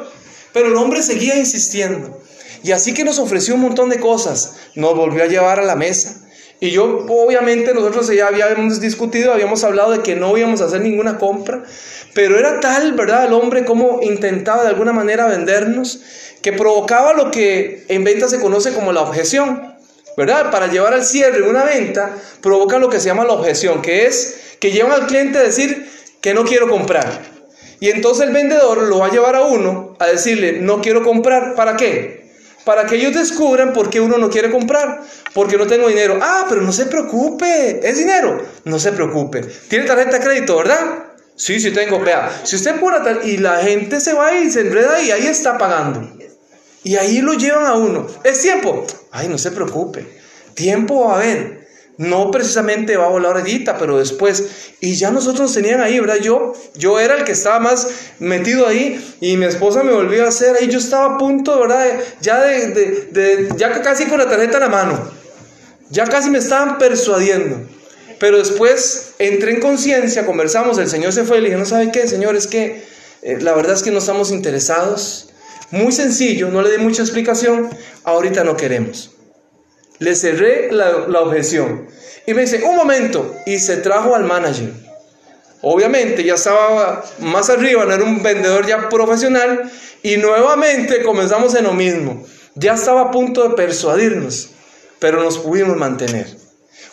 Pero 0.53 0.67
el 0.67 0.75
hombre 0.75 1.03
seguía 1.03 1.37
insistiendo. 1.37 2.21
Y 2.63 2.71
así 2.71 2.93
que 2.93 3.03
nos 3.03 3.19
ofreció 3.19 3.55
un 3.55 3.61
montón 3.61 3.89
de 3.89 3.99
cosas. 3.99 4.55
Nos 4.75 4.95
volvió 4.95 5.23
a 5.23 5.27
llevar 5.27 5.59
a 5.59 5.63
la 5.63 5.75
mesa. 5.75 6.26
Y 6.59 6.71
yo, 6.71 7.05
obviamente, 7.07 7.73
nosotros 7.73 8.07
ya 8.07 8.27
habíamos 8.27 8.81
discutido, 8.81 9.31
habíamos 9.31 9.63
hablado 9.63 9.91
de 9.91 9.99
que 9.99 10.15
no 10.15 10.35
íbamos 10.37 10.61
a 10.61 10.65
hacer 10.65 10.81
ninguna 10.81 11.17
compra. 11.17 11.63
Pero 12.13 12.39
era 12.39 12.59
tal, 12.59 12.93
¿verdad? 12.93 13.25
El 13.25 13.33
hombre 13.33 13.63
como 13.63 13.99
intentaba 14.01 14.63
de 14.63 14.69
alguna 14.69 14.91
manera 14.91 15.27
vendernos 15.27 16.01
que 16.41 16.53
provocaba 16.53 17.13
lo 17.13 17.29
que 17.29 17.85
en 17.89 18.03
venta 18.03 18.27
se 18.27 18.39
conoce 18.39 18.73
como 18.73 18.91
la 18.91 19.01
objeción, 19.01 19.75
¿verdad? 20.15 20.49
Para 20.49 20.67
llevar 20.67 20.93
al 20.93 21.05
cierre 21.05 21.43
una 21.43 21.63
venta, 21.63 22.15
provoca 22.41 22.79
lo 22.79 22.89
que 22.89 22.99
se 22.99 23.07
llama 23.07 23.25
la 23.25 23.33
objeción, 23.33 23.81
que 23.81 24.07
es 24.07 24.55
que 24.59 24.71
llevan 24.71 24.93
al 24.93 25.07
cliente 25.07 25.37
a 25.37 25.43
decir 25.43 25.87
que 26.21 26.33
no 26.33 26.43
quiero 26.43 26.67
comprar. 26.69 27.21
Y 27.79 27.91
entonces 27.91 28.27
el 28.27 28.33
vendedor 28.33 28.81
lo 28.83 28.99
va 28.99 29.07
a 29.07 29.11
llevar 29.11 29.35
a 29.35 29.43
uno 29.43 29.95
a 29.99 30.07
decirle, 30.07 30.53
no 30.53 30.81
quiero 30.81 31.03
comprar, 31.03 31.53
¿para 31.53 31.77
qué? 31.77 32.16
Para 32.67 32.85
que 32.85 32.95
ellos 32.97 33.13
descubran 33.13 33.71
por 33.71 33.89
qué 33.89 34.01
uno 34.01 34.17
no 34.17 34.29
quiere 34.29 34.51
comprar, 34.51 35.01
porque 35.33 35.57
no 35.57 35.67
tengo 35.67 35.87
dinero. 35.87 36.19
Ah, 36.21 36.47
pero 36.49 36.59
no 36.59 36.73
se 36.73 36.87
preocupe, 36.87 37.79
es 37.81 37.97
dinero, 37.97 38.45
no 38.65 38.77
se 38.77 38.91
preocupe. 38.91 39.41
Tiene 39.69 39.85
tarjeta 39.85 40.17
de 40.17 40.23
crédito, 40.25 40.57
¿verdad? 40.57 41.05
Sí, 41.37 41.61
sí 41.61 41.71
tengo, 41.71 42.01
vea, 42.01 42.41
si 42.43 42.57
usted 42.57 42.77
pone 42.77 42.99
tal 42.99 43.21
y 43.25 43.37
la 43.37 43.59
gente 43.59 44.01
se 44.01 44.11
va 44.11 44.33
y 44.33 44.51
se 44.51 44.59
enreda 44.59 45.01
y 45.01 45.11
ahí 45.11 45.27
está 45.27 45.57
pagando. 45.57 46.11
Y 46.83 46.97
ahí 46.97 47.21
lo 47.21 47.35
llevan 47.35 47.67
a 47.67 47.75
uno. 47.75 48.05
¿Es 48.25 48.41
tiempo? 48.41 48.85
Ay, 49.11 49.29
no 49.29 49.37
se 49.37 49.51
preocupe. 49.51 50.05
Tiempo 50.53 51.07
va 51.07 51.13
a 51.13 51.15
haber. 51.19 51.56
No 51.97 52.29
precisamente 52.29 52.95
va 52.95 53.05
a 53.05 53.09
volar 53.09 53.37
ahorita, 53.37 53.77
pero 53.77 53.97
después. 53.97 54.45
Y 54.79 54.95
ya 54.95 55.09
nosotros 55.09 55.41
nos 55.41 55.53
tenían 55.53 55.81
ahí, 55.81 55.99
¿verdad? 55.99 56.17
Yo, 56.17 56.53
yo 56.75 56.99
era 56.99 57.15
el 57.15 57.23
que 57.23 57.31
estaba 57.31 57.59
más 57.59 57.87
metido 58.19 58.67
ahí 58.67 59.03
y 59.19 59.35
mi 59.35 59.45
esposa 59.45 59.83
me 59.83 59.91
volvió 59.91 60.25
a 60.25 60.29
hacer 60.29 60.55
ahí. 60.55 60.67
Yo 60.67 60.77
estaba 60.77 61.15
a 61.15 61.17
punto, 61.17 61.59
¿verdad? 61.59 61.99
Ya 62.21 62.41
de, 62.41 62.67
de, 63.11 63.49
ya 63.57 63.81
casi 63.81 64.05
con 64.05 64.19
la 64.19 64.29
tarjeta 64.29 64.57
en 64.57 64.63
la 64.63 64.69
mano. 64.69 65.11
Ya 65.89 66.05
casi 66.05 66.29
me 66.29 66.37
estaban 66.37 66.77
persuadiendo. 66.77 67.61
Pero 68.19 68.37
después 68.37 69.13
entré 69.19 69.51
en 69.51 69.59
conciencia, 69.59 70.25
conversamos, 70.25 70.77
el 70.77 70.89
Señor 70.89 71.13
se 71.13 71.23
fue 71.23 71.37
y 71.37 71.41
le 71.41 71.47
dije, 71.47 71.59
no 71.59 71.65
sabe 71.65 71.91
qué, 71.91 72.07
Señor, 72.07 72.35
es 72.35 72.47
que 72.47 72.83
eh, 73.21 73.37
la 73.41 73.53
verdad 73.53 73.73
es 73.73 73.83
que 73.83 73.91
no 73.91 73.99
estamos 73.99 74.31
interesados. 74.31 75.29
Muy 75.71 75.91
sencillo, 75.91 76.49
no 76.49 76.61
le 76.61 76.71
di 76.71 76.77
mucha 76.77 77.01
explicación, 77.01 77.69
ahorita 78.03 78.43
no 78.43 78.55
queremos. 78.55 79.16
Le 79.99 80.15
cerré 80.15 80.71
la, 80.71 81.21
objeción. 81.21 81.87
Y 82.25 82.33
me 82.33 82.41
dice, 82.41 82.63
un 82.63 82.75
momento, 82.75 83.35
y 83.45 83.59
se 83.59 83.77
trajo 83.77 84.15
al 84.15 84.25
manager. 84.25 84.71
obviamente 85.61 86.23
ya 86.23 86.35
estaba 86.35 87.03
más 87.19 87.49
arriba, 87.49 87.85
no 87.85 87.93
era 87.93 88.03
un 88.03 88.21
vendedor 88.21 88.65
ya 88.67 88.89
profesional, 88.89 89.71
y 90.03 90.17
nuevamente 90.17 91.03
comenzamos 91.03 91.55
en 91.55 91.63
lo 91.63 91.73
mismo. 91.73 92.25
Ya 92.55 92.73
estaba 92.73 93.01
a 93.01 93.11
punto 93.11 93.47
de 93.47 93.55
persuadirnos, 93.55 94.51
pero 94.99 95.23
nos 95.23 95.37
pudimos 95.37 95.77
mantener. 95.77 96.27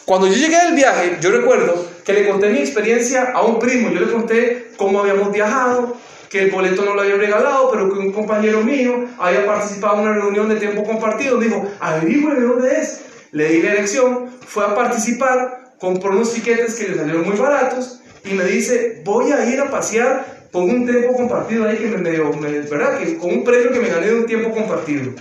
Cuando 0.04 0.26
yo 0.26 0.34
llegué 0.34 0.58
del 0.58 0.74
viaje, 0.74 1.18
yo 1.20 1.30
recuerdo 1.30 1.86
que 2.04 2.12
le 2.12 2.28
conté 2.28 2.48
mi 2.50 2.58
experiencia 2.58 3.32
a 3.34 3.42
un 3.42 3.58
primo, 3.58 3.90
yo 3.90 4.00
le 4.00 4.12
conté 4.12 4.72
cómo 4.76 5.00
habíamos 5.00 5.32
viajado, 5.32 5.96
que 6.34 6.42
el 6.42 6.50
boleto 6.50 6.84
no 6.84 6.96
lo 6.96 7.02
había 7.02 7.14
regalado, 7.14 7.70
pero 7.70 7.88
que 7.92 7.96
un 7.96 8.10
compañero 8.10 8.60
mío 8.60 9.04
había 9.20 9.46
participado 9.46 9.98
en 9.98 10.08
una 10.08 10.14
reunión 10.14 10.48
de 10.48 10.56
tiempo 10.56 10.82
compartido. 10.82 11.38
Dijo, 11.38 11.64
averigüe 11.78 12.34
de 12.34 12.40
dónde 12.40 12.80
es. 12.80 13.02
Le 13.30 13.50
di 13.50 13.62
la 13.62 13.74
elección, 13.74 14.30
fue 14.44 14.64
a 14.64 14.74
participar, 14.74 15.76
compró 15.78 16.10
unos 16.10 16.32
tiquetes 16.32 16.74
que 16.74 16.88
le 16.88 16.96
salieron 16.96 17.24
muy 17.24 17.36
baratos 17.36 18.00
y 18.24 18.34
me 18.34 18.42
dice, 18.46 19.00
voy 19.04 19.30
a 19.30 19.48
ir 19.48 19.60
a 19.60 19.70
pasear 19.70 20.48
con 20.50 20.64
un 20.64 20.84
tiempo 20.84 21.12
compartido 21.12 21.68
ahí 21.68 21.76
que 21.76 21.86
me, 21.86 22.10
dio, 22.10 22.32
¿verdad? 22.40 22.98
Que, 22.98 23.16
con 23.16 23.30
un 23.30 23.44
premio 23.44 23.70
que 23.70 23.78
me 23.78 23.88
gané 23.88 24.08
de 24.08 24.16
un 24.16 24.26
tiempo 24.26 24.50
compartido. 24.50 25.12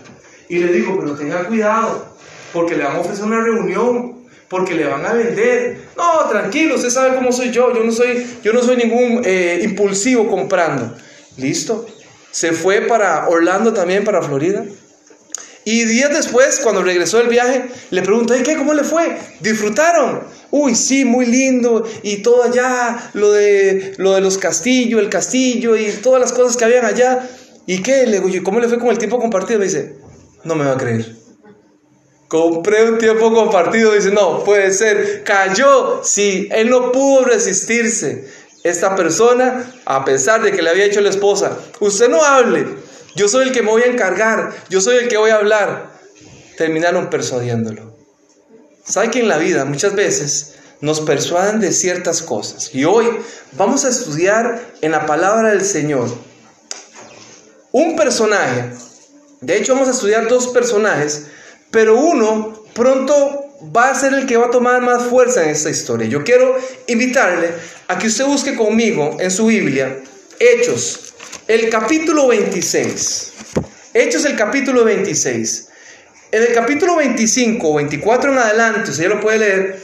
Y 0.50 0.58
le 0.58 0.74
digo, 0.74 0.98
pero 1.00 1.14
tenga 1.14 1.44
cuidado, 1.44 2.08
porque 2.52 2.76
le 2.76 2.86
van 2.86 2.96
a 2.96 3.00
ofrecer 3.02 3.24
una 3.24 3.40
reunión, 3.40 4.23
porque 4.50 4.76
le 4.76 4.86
van 4.86 5.06
a 5.06 5.14
vender. 5.14 5.78
No, 5.98 6.30
tranquilo, 6.30 6.76
usted 6.76 6.90
sabe 6.90 7.16
cómo 7.16 7.32
soy 7.32 7.52
yo, 7.52 7.74
yo 7.74 7.84
no 7.84 7.92
soy, 7.92 8.26
yo 8.44 8.54
no 8.54 8.62
soy 8.62 8.78
ningún 8.78 9.22
eh, 9.26 9.62
impulsivo 9.64 10.28
comprando. 10.28 10.96
Listo. 11.38 11.86
Se 12.32 12.52
fue 12.52 12.82
para 12.82 13.28
Orlando 13.28 13.74
también, 13.74 14.04
para 14.04 14.22
Florida. 14.22 14.66
Y 15.66 15.86
días 15.86 16.14
después, 16.14 16.60
cuando 16.62 16.84
regresó 16.84 17.20
del 17.20 17.30
viaje, 17.30 17.66
le 17.90 18.02
pregunto, 18.02 18.36
¿y 18.36 18.44
qué? 18.44 18.58
¿Cómo 18.58 18.74
le 18.74 18.84
fue? 18.84 19.18
¿Disfrutaron? 19.40 20.22
Uy, 20.52 20.76
sí, 20.76 21.06
muy 21.06 21.26
lindo. 21.26 21.88
Y 22.02 22.18
todo 22.18 22.44
allá, 22.44 23.12
lo 23.14 23.32
de, 23.32 23.94
lo 23.98 24.14
de 24.14 24.22
los 24.22 24.38
castillos, 24.38 25.02
el 25.02 25.10
castillo 25.10 25.78
y 25.78 25.90
todas 26.02 26.20
las 26.20 26.34
cosas 26.34 26.58
que 26.58 26.66
habían 26.66 26.86
allá. 26.86 27.30
¿Y 27.66 27.82
qué? 27.82 28.06
Le 28.06 28.20
digo, 28.20 28.44
¿cómo 28.44 28.60
le 28.60 28.68
fue 28.68 28.78
con 28.78 28.90
el 28.90 28.98
tiempo 28.98 29.20
compartido? 29.20 29.60
Me 29.60 29.66
dice, 29.66 29.96
no 30.44 30.56
me 30.56 30.66
va 30.66 30.74
a 30.74 30.78
creer. 30.78 31.23
Compré 32.34 32.90
un 32.90 32.98
tiempo 32.98 33.32
compartido. 33.32 33.94
Dice, 33.94 34.10
no, 34.10 34.44
puede 34.44 34.74
ser. 34.74 35.24
Cayó. 35.24 36.02
Sí, 36.04 36.50
él 36.52 36.68
no 36.68 36.92
pudo 36.92 37.26
resistirse. 37.26 38.28
Esta 38.64 38.96
persona, 38.96 39.72
a 39.86 40.04
pesar 40.04 40.42
de 40.42 40.52
que 40.52 40.64
le 40.64 40.72
había 40.72 40.86
hecho 40.86 41.00
la 41.02 41.12
esposa, 41.12 41.60
usted 41.80 42.10
no 42.10 42.26
hable. 42.26 42.66
Yo 43.16 43.28
soy 43.28 43.50
el 43.50 43.52
que 43.52 43.62
me 43.62 43.70
voy 43.70 43.84
a 43.84 43.92
encargar. 43.92 44.52
Yo 44.68 44.82
soy 44.82 44.96
el 44.96 45.10
que 45.10 45.18
voy 45.18 45.30
a 45.30 45.36
hablar. 45.36 45.92
Terminaron 46.58 47.12
persuadiéndolo. 47.12 47.96
¿Sabe 48.84 49.12
que 49.12 49.20
en 49.20 49.28
la 49.28 49.38
vida 49.38 49.64
muchas 49.66 49.94
veces 49.94 50.56
nos 50.82 51.02
persuaden 51.02 51.60
de 51.60 51.72
ciertas 51.72 52.24
cosas? 52.24 52.74
Y 52.74 52.86
hoy 52.86 53.10
vamos 53.52 53.86
a 53.86 53.90
estudiar 53.90 54.60
en 54.82 54.90
la 54.90 55.06
palabra 55.06 55.52
del 55.52 55.64
Señor 55.64 56.10
un 57.72 57.96
personaje. 57.96 58.72
De 59.40 59.56
hecho, 59.56 59.76
vamos 59.76 59.90
a 59.90 59.92
estudiar 59.92 60.28
dos 60.28 60.48
personajes 60.48 61.28
pero 61.74 61.98
uno 61.98 62.54
pronto 62.76 63.58
va 63.76 63.90
a 63.90 63.96
ser 63.96 64.14
el 64.14 64.28
que 64.28 64.38
va 64.38 64.46
a 64.46 64.52
tomar 64.52 64.80
más 64.82 65.04
fuerza 65.04 65.44
en 65.44 65.50
esta 65.50 65.72
historia. 65.72 66.08
Yo 66.08 66.24
quiero 66.24 66.56
invitarle 66.86 67.50
a 67.88 67.98
que 67.98 68.08
usted 68.08 68.26
busque 68.26 68.56
conmigo 68.56 69.18
en 69.20 69.32
su 69.32 69.48
Biblia 69.48 69.98
Hechos, 70.40 71.16
el 71.48 71.70
capítulo 71.70 72.28
26. 72.28 73.34
Hechos 73.96 74.26
el 74.26 74.36
capítulo 74.36 74.86
26. 74.86 75.70
En 76.32 76.44
el 76.44 76.54
capítulo 76.54 76.96
25 76.98 77.68
o 77.68 77.76
24 77.76 78.32
en 78.32 78.38
adelante, 78.38 78.92
usted 78.92 79.04
ya 79.04 79.10
lo 79.10 79.20
puede 79.20 79.40
leer, 79.40 79.80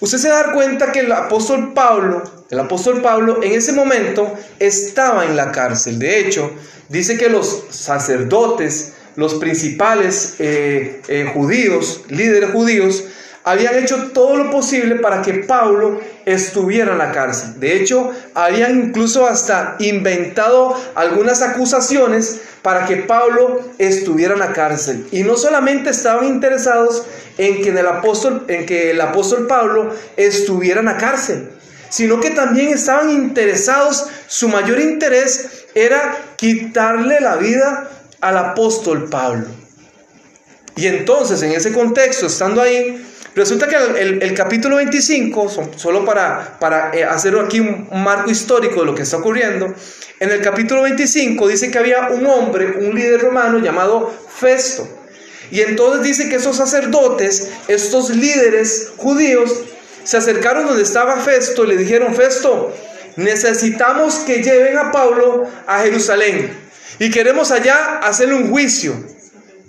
usted 0.00 0.18
se 0.18 0.28
va 0.28 0.52
cuenta 0.52 0.92
que 0.92 1.00
el 1.00 1.10
apóstol 1.10 1.74
Pablo, 1.74 2.22
el 2.48 2.60
apóstol 2.60 3.02
Pablo 3.02 3.42
en 3.42 3.52
ese 3.52 3.72
momento 3.72 4.32
estaba 4.60 5.24
en 5.24 5.34
la 5.34 5.50
cárcel. 5.50 5.98
De 5.98 6.20
hecho, 6.20 6.52
dice 6.88 7.18
que 7.18 7.28
los 7.28 7.64
sacerdotes 7.70 8.93
los 9.16 9.34
principales 9.34 10.36
eh, 10.38 11.00
eh, 11.08 11.30
judíos, 11.32 12.02
líderes 12.08 12.50
judíos, 12.50 13.04
habían 13.44 13.76
hecho 13.76 14.10
todo 14.12 14.36
lo 14.36 14.50
posible 14.50 14.96
para 14.96 15.20
que 15.20 15.34
Pablo 15.34 16.00
estuviera 16.24 16.92
en 16.92 16.98
la 16.98 17.12
cárcel. 17.12 17.60
De 17.60 17.76
hecho, 17.76 18.10
habían 18.32 18.86
incluso 18.86 19.26
hasta 19.26 19.76
inventado 19.80 20.74
algunas 20.94 21.42
acusaciones 21.42 22.40
para 22.62 22.86
que 22.86 22.96
Pablo 22.96 23.60
estuviera 23.76 24.32
en 24.32 24.40
la 24.40 24.54
cárcel. 24.54 25.06
Y 25.12 25.22
no 25.22 25.36
solamente 25.36 25.90
estaban 25.90 26.26
interesados 26.26 27.04
en 27.36 27.62
que, 27.62 27.68
el 27.68 27.86
apóstol, 27.86 28.46
en 28.48 28.64
que 28.64 28.92
el 28.92 29.00
apóstol 29.02 29.46
Pablo 29.46 29.94
estuviera 30.16 30.80
en 30.80 30.86
la 30.86 30.96
cárcel, 30.96 31.50
sino 31.90 32.20
que 32.20 32.30
también 32.30 32.70
estaban 32.70 33.10
interesados, 33.10 34.06
su 34.26 34.48
mayor 34.48 34.80
interés 34.80 35.66
era 35.74 36.16
quitarle 36.36 37.20
la 37.20 37.36
vida 37.36 37.90
al 38.24 38.38
apóstol 38.38 39.10
Pablo. 39.10 39.44
Y 40.76 40.86
entonces, 40.86 41.42
en 41.42 41.52
ese 41.52 41.72
contexto, 41.72 42.26
estando 42.26 42.62
ahí, 42.62 43.04
resulta 43.34 43.68
que 43.68 43.76
el, 43.76 44.34
capítulo 44.34 44.76
25, 44.76 45.50
solo 45.76 46.06
para, 46.06 46.56
para 46.58 46.90
eh, 46.94 47.04
hacer 47.04 47.38
aquí 47.38 47.60
un, 47.60 47.86
marco 48.02 48.30
histórico 48.30 48.80
de 48.80 48.86
lo 48.86 48.94
que 48.94 49.02
está 49.02 49.18
ocurriendo, 49.18 49.74
en 50.20 50.30
el 50.30 50.40
capítulo 50.40 50.82
25 50.82 51.46
dice 51.48 51.70
que 51.70 51.78
había 51.78 52.08
un 52.08 52.26
hombre, 52.26 52.78
un 52.78 52.94
líder 52.94 53.20
romano 53.20 53.58
llamado 53.58 54.12
Festo. 54.34 54.88
Y 55.50 55.60
entonces 55.60 56.02
dice 56.02 56.28
que 56.30 56.36
esos 56.36 56.56
sacerdotes, 56.56 57.50
estos 57.68 58.08
líderes 58.08 58.92
judíos, 58.96 59.52
se 60.02 60.16
acercaron 60.16 60.66
donde 60.66 60.82
estaba 60.82 61.18
Festo 61.18 61.64
y 61.64 61.68
le 61.68 61.76
dijeron, 61.76 62.14
Festo, 62.14 62.74
necesitamos 63.16 64.20
que 64.20 64.42
lleven 64.42 64.78
a 64.78 64.90
Pablo 64.90 65.46
a 65.66 65.80
Jerusalén 65.80 66.63
y 66.98 67.10
queremos 67.10 67.50
allá 67.50 67.98
hacerle 67.98 68.34
un 68.34 68.50
juicio. 68.50 68.94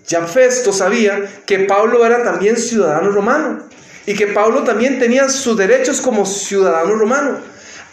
Ya 0.07 0.25
Festo 0.27 0.71
sabía 0.71 1.25
que 1.45 1.59
Pablo 1.59 2.05
era 2.05 2.23
también 2.23 2.57
ciudadano 2.57 3.11
romano 3.11 3.63
y 4.05 4.13
que 4.13 4.27
Pablo 4.27 4.63
también 4.63 4.99
tenía 4.99 5.29
sus 5.29 5.57
derechos 5.57 5.99
como 6.01 6.25
ciudadano 6.25 6.95
romano. 6.95 7.39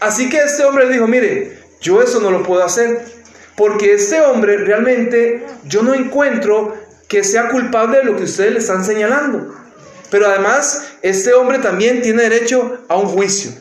Así 0.00 0.28
que 0.28 0.38
este 0.38 0.64
hombre 0.64 0.86
le 0.86 0.94
dijo, 0.94 1.06
mire, 1.06 1.58
yo 1.80 2.02
eso 2.02 2.20
no 2.20 2.30
lo 2.30 2.42
puedo 2.42 2.62
hacer, 2.62 3.02
porque 3.56 3.94
este 3.94 4.20
hombre 4.20 4.58
realmente 4.58 5.46
yo 5.64 5.82
no 5.82 5.94
encuentro 5.94 6.76
que 7.08 7.24
sea 7.24 7.48
culpable 7.48 7.98
de 7.98 8.04
lo 8.04 8.16
que 8.16 8.24
ustedes 8.24 8.52
le 8.52 8.58
están 8.58 8.84
señalando. 8.84 9.54
Pero 10.10 10.26
además, 10.26 10.84
este 11.00 11.32
hombre 11.32 11.58
también 11.58 12.02
tiene 12.02 12.24
derecho 12.24 12.84
a 12.88 12.96
un 12.96 13.06
juicio. 13.06 13.52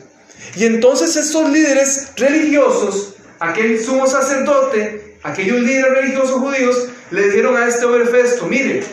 Y 0.54 0.66
entonces 0.66 1.16
estos 1.16 1.48
líderes 1.50 2.08
religiosos, 2.16 3.14
aquel 3.38 3.82
sumo 3.82 4.06
sacerdote, 4.06 5.11
aquellos 5.22 5.60
líderes 5.60 5.92
religiosos 5.92 6.40
judíos 6.40 6.88
le 7.10 7.22
dijeron 7.28 7.56
a 7.56 7.66
este 7.66 7.84
hombre 7.84 8.06
Festo, 8.06 8.46
mire, 8.46 8.84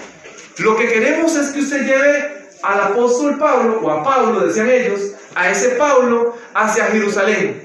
lo 0.57 0.75
que 0.75 0.87
queremos 0.87 1.35
es 1.35 1.49
que 1.49 1.59
usted 1.59 1.85
lleve 1.85 2.39
al 2.61 2.81
apóstol 2.81 3.37
Pablo, 3.37 3.79
o 3.81 3.89
a 3.89 4.03
Pablo, 4.03 4.45
decían 4.45 4.69
ellos, 4.69 5.13
a 5.35 5.49
ese 5.49 5.69
Pablo 5.69 6.35
hacia 6.53 6.85
Jerusalén. 6.85 7.63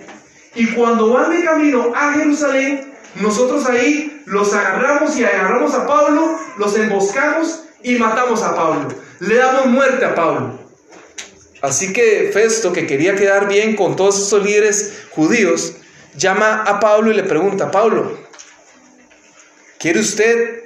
Y 0.54 0.68
cuando 0.68 1.12
van 1.12 1.30
de 1.30 1.44
camino 1.44 1.92
a 1.94 2.12
Jerusalén, 2.12 2.94
nosotros 3.16 3.66
ahí 3.66 4.22
los 4.26 4.52
agarramos 4.54 5.16
y 5.18 5.24
agarramos 5.24 5.74
a 5.74 5.86
Pablo, 5.86 6.38
los 6.58 6.76
emboscamos 6.76 7.64
y 7.82 7.96
matamos 7.96 8.42
a 8.42 8.54
Pablo. 8.54 8.88
Le 9.20 9.36
damos 9.36 9.66
muerte 9.66 10.04
a 10.04 10.14
Pablo. 10.14 10.58
Así 11.60 11.92
que 11.92 12.30
Festo, 12.32 12.72
que 12.72 12.86
quería 12.86 13.16
quedar 13.16 13.48
bien 13.48 13.74
con 13.74 13.96
todos 13.96 14.18
esos 14.20 14.44
líderes 14.44 15.06
judíos, 15.10 15.74
llama 16.16 16.62
a 16.62 16.78
Pablo 16.78 17.10
y 17.10 17.14
le 17.14 17.22
pregunta, 17.24 17.70
Pablo, 17.70 18.23
¿Quiere 19.84 20.00
usted 20.00 20.62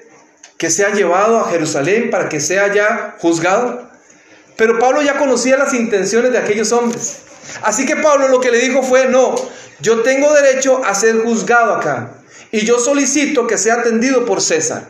que 0.59 0.71
sea 0.71 0.93
llevado 0.93 1.41
a 1.41 1.51
Jerusalén 1.51 2.09
para 2.09 2.29
que 2.29 2.39
sea 2.39 2.73
ya 2.73 3.17
juzgado? 3.19 3.91
Pero 4.55 4.79
Pablo 4.79 5.03
ya 5.03 5.19
conocía 5.19 5.57
las 5.57 5.75
intenciones 5.75 6.31
de 6.31 6.39
aquellos 6.39 6.71
hombres. 6.71 7.23
Así 7.63 7.85
que 7.85 7.97
Pablo 7.97 8.29
lo 8.29 8.39
que 8.39 8.53
le 8.53 8.59
dijo 8.59 8.85
fue, 8.85 9.09
no, 9.09 9.35
yo 9.81 10.03
tengo 10.03 10.33
derecho 10.33 10.85
a 10.85 10.95
ser 10.95 11.19
juzgado 11.25 11.75
acá. 11.75 12.13
Y 12.53 12.65
yo 12.65 12.79
solicito 12.79 13.49
que 13.49 13.59
sea 13.59 13.81
atendido 13.81 14.25
por 14.25 14.41
César. 14.41 14.87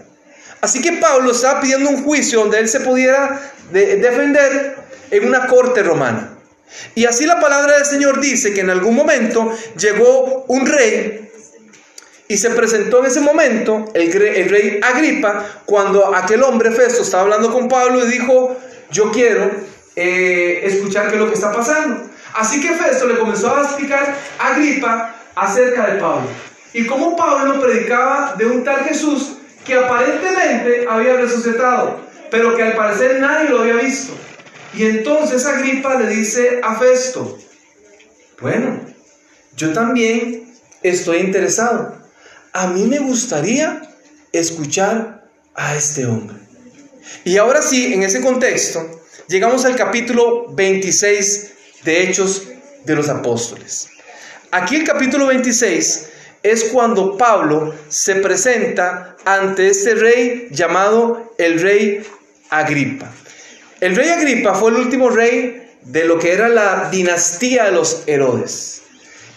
Así 0.61 0.83
que 0.83 0.93
Pablo 0.93 1.31
estaba 1.33 1.63
pidiendo 1.63 1.89
un 1.89 2.05
juicio 2.05 2.41
donde 2.41 2.59
él 2.59 2.69
se 2.69 2.81
pudiera 2.81 3.41
defender 3.73 4.77
en 5.11 5.27
una 5.27 5.47
corte 5.47 5.83
romana. 5.83 6.35
Y 6.95 7.07
así 7.07 7.25
la 7.25 7.41
palabra 7.41 7.77
del 7.77 7.87
Señor 7.87 8.21
dice 8.21 8.53
que 8.53 8.61
en 8.61 8.69
algún 8.69 8.95
momento 8.95 9.57
llegó 9.79 10.45
un 10.49 10.67
rey 10.67 11.28
y 12.29 12.37
se 12.37 12.51
presentó 12.51 13.01
en 13.01 13.07
ese 13.07 13.21
momento 13.21 13.87
el, 13.95 14.13
rey 14.13 14.81
Agripa 14.83 15.63
cuando 15.65 16.15
aquel 16.15 16.43
hombre 16.43 16.71
Festo 16.71 17.03
estaba 17.03 17.23
hablando 17.23 17.51
con 17.51 17.69
Pablo 17.69 18.07
y 18.07 18.11
dijo, 18.11 18.57
yo 18.91 19.11
quiero 19.11 19.51
eh, 19.97 20.61
escuchar 20.65 21.09
qué 21.09 21.15
es 21.15 21.21
lo 21.21 21.29
que 21.29 21.35
está 21.35 21.53
pasando. 21.53 22.03
Así 22.35 22.61
que 22.61 22.75
Festo 22.75 23.07
le 23.07 23.19
comenzó 23.19 23.57
a 23.57 23.63
explicar 23.63 24.15
a 24.39 24.49
Agripa 24.49 25.15
acerca 25.35 25.87
de 25.87 26.01
Pablo. 26.01 26.29
Y 26.75 26.87
cómo 26.87 27.17
Pablo 27.17 27.61
predicaba 27.61 28.35
de 28.37 28.45
un 28.45 28.63
tal 28.63 28.85
Jesús 28.85 29.39
que 29.65 29.75
aparentemente 29.75 30.87
había 30.89 31.15
resucitado, 31.17 31.99
pero 32.31 32.55
que 32.55 32.63
al 32.63 32.77
parecer 32.77 33.21
nadie 33.21 33.49
lo 33.49 33.61
había 33.61 33.77
visto. 33.77 34.13
Y 34.75 34.85
entonces 34.85 35.47
Agripa 35.47 35.95
le 35.95 36.09
dice 36.09 36.61
a 36.63 36.77
Festo, 36.77 37.39
bueno, 38.39 38.81
yo 39.57 39.73
también 39.73 40.55
estoy 40.83 41.19
interesado. 41.19 41.99
A 42.53 42.69
mí 42.69 42.85
me 42.85 42.99
gustaría 42.99 43.83
escuchar 44.33 45.29
a 45.55 45.77
este 45.77 46.07
hombre. 46.07 46.37
Y 47.25 47.37
ahora 47.37 47.63
sí, 47.63 47.93
en 47.93 48.03
ese 48.03 48.21
contexto, 48.21 49.03
llegamos 49.29 49.65
al 49.65 49.77
capítulo 49.77 50.47
26 50.55 51.53
de 51.85 52.03
Hechos 52.03 52.45
de 52.85 52.95
los 52.95 53.09
Apóstoles. 53.09 53.89
Aquí 54.51 54.77
el 54.77 54.85
capítulo 54.85 55.27
26 55.27 56.09
es 56.43 56.65
cuando 56.65 57.17
Pablo 57.17 57.75
se 57.89 58.17
presenta 58.17 59.17
ante 59.25 59.69
este 59.69 59.95
rey 59.95 60.49
llamado 60.51 61.35
el 61.39 61.61
rey 61.61 62.03
Agripa. 62.51 63.13
El 63.81 63.95
rey 63.95 64.09
Agripa 64.09 64.55
fue 64.55 64.71
el 64.71 64.77
último 64.79 65.11
rey 65.11 65.69
de 65.83 66.05
lo 66.05 66.19
que 66.19 66.33
era 66.33 66.49
la 66.49 66.89
dinastía 66.91 67.65
de 67.65 67.73
los 67.73 68.05
Herodes. 68.07 68.83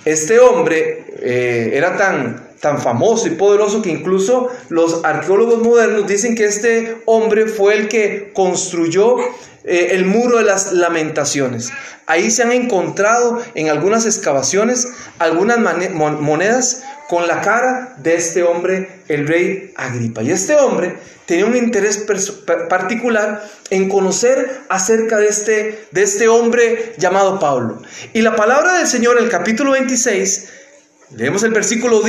Este 0.06 0.40
hombre 0.40 1.06
eh, 1.20 1.72
era 1.74 1.98
tan, 1.98 2.51
tan 2.62 2.80
famoso 2.80 3.28
y 3.28 3.32
poderoso 3.32 3.82
que 3.82 3.90
incluso 3.90 4.50
los 4.70 5.04
arqueólogos 5.04 5.62
modernos 5.62 6.08
dicen 6.08 6.36
que 6.36 6.46
este 6.46 7.02
hombre 7.06 7.48
fue 7.48 7.74
el 7.74 7.88
que 7.90 8.32
construyó 8.34 9.18
eh, 9.64 9.90
el 9.92 10.06
muro 10.06 10.38
de 10.38 10.44
las 10.44 10.72
lamentaciones. 10.72 11.72
Ahí 12.06 12.30
se 12.32 12.44
han 12.44 12.52
encontrado 12.52 13.42
en 13.56 13.70
algunas 13.70 14.06
excavaciones 14.06 14.88
algunas 15.18 15.60
monedas 15.60 16.84
con 17.10 17.28
la 17.28 17.42
cara 17.42 17.96
de 17.98 18.16
este 18.16 18.44
hombre, 18.44 19.02
el 19.08 19.28
rey 19.28 19.74
Agripa. 19.76 20.24
Y 20.24 20.32
este 20.32 20.56
hombre 20.56 20.98
tenía 21.26 21.46
un 21.46 21.56
interés 21.56 22.06
particular 22.70 23.44
en 23.70 23.90
conocer 23.90 24.62
acerca 24.70 25.18
de 25.18 25.28
este, 25.28 25.88
de 25.92 26.04
este 26.04 26.28
hombre 26.28 26.94
llamado 26.98 27.40
Pablo. 27.40 27.82
Y 28.14 28.22
la 28.22 28.36
palabra 28.36 28.78
del 28.78 28.88
Señor 28.88 29.18
en 29.18 29.26
el 29.26 29.30
capítulo 29.30 29.72
26, 29.72 30.50
leemos 31.16 31.44
el 31.44 31.52
versículo 31.52 32.02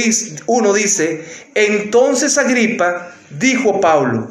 1, 0.46 0.72
dice, 0.74 1.24
entonces 1.54 2.38
Agripa 2.38 3.12
dijo 3.30 3.76
a 3.76 3.80
Pablo, 3.80 4.28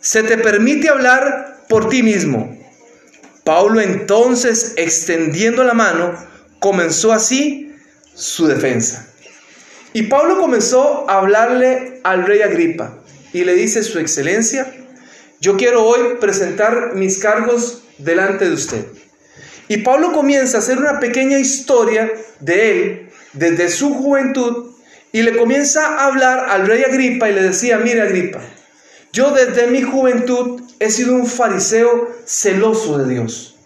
se 0.00 0.22
te 0.22 0.38
permite 0.38 0.88
hablar 0.88 1.64
por 1.68 1.88
ti 1.88 2.02
mismo. 2.02 2.58
Pablo 3.44 3.80
entonces, 3.80 4.74
extendiendo 4.76 5.64
la 5.64 5.74
mano, 5.74 6.14
comenzó 6.58 7.12
así 7.12 7.74
su 8.14 8.46
defensa. 8.46 9.08
Y 9.92 10.04
Pablo 10.04 10.38
comenzó 10.38 11.08
a 11.08 11.18
hablarle 11.18 12.00
al 12.02 12.24
rey 12.26 12.42
Agripa 12.42 12.98
y 13.32 13.44
le 13.44 13.54
dice, 13.54 13.82
Su 13.82 13.98
excelencia, 13.98 14.72
yo 15.40 15.56
quiero 15.56 15.84
hoy 15.84 16.16
presentar 16.20 16.94
mis 16.94 17.18
cargos 17.18 17.82
delante 17.98 18.46
de 18.46 18.54
usted. 18.54 18.86
Y 19.68 19.78
Pablo 19.78 20.12
comienza 20.12 20.58
a 20.58 20.60
hacer 20.60 20.78
una 20.78 21.00
pequeña 21.00 21.38
historia 21.38 22.12
de 22.40 22.70
él 22.70 23.11
desde 23.32 23.68
su 23.68 23.94
juventud 23.94 24.72
y 25.12 25.22
le 25.22 25.36
comienza 25.36 25.86
a 25.86 26.06
hablar 26.06 26.50
al 26.50 26.66
rey 26.66 26.84
Agripa 26.84 27.28
y 27.28 27.34
le 27.34 27.42
decía, 27.42 27.78
mire 27.78 28.02
Agripa, 28.02 28.40
yo 29.12 29.30
desde 29.30 29.66
mi 29.66 29.82
juventud 29.82 30.62
he 30.80 30.90
sido 30.90 31.14
un 31.14 31.26
fariseo 31.26 32.10
celoso 32.24 32.98
de 32.98 33.12
Dios, 33.12 33.56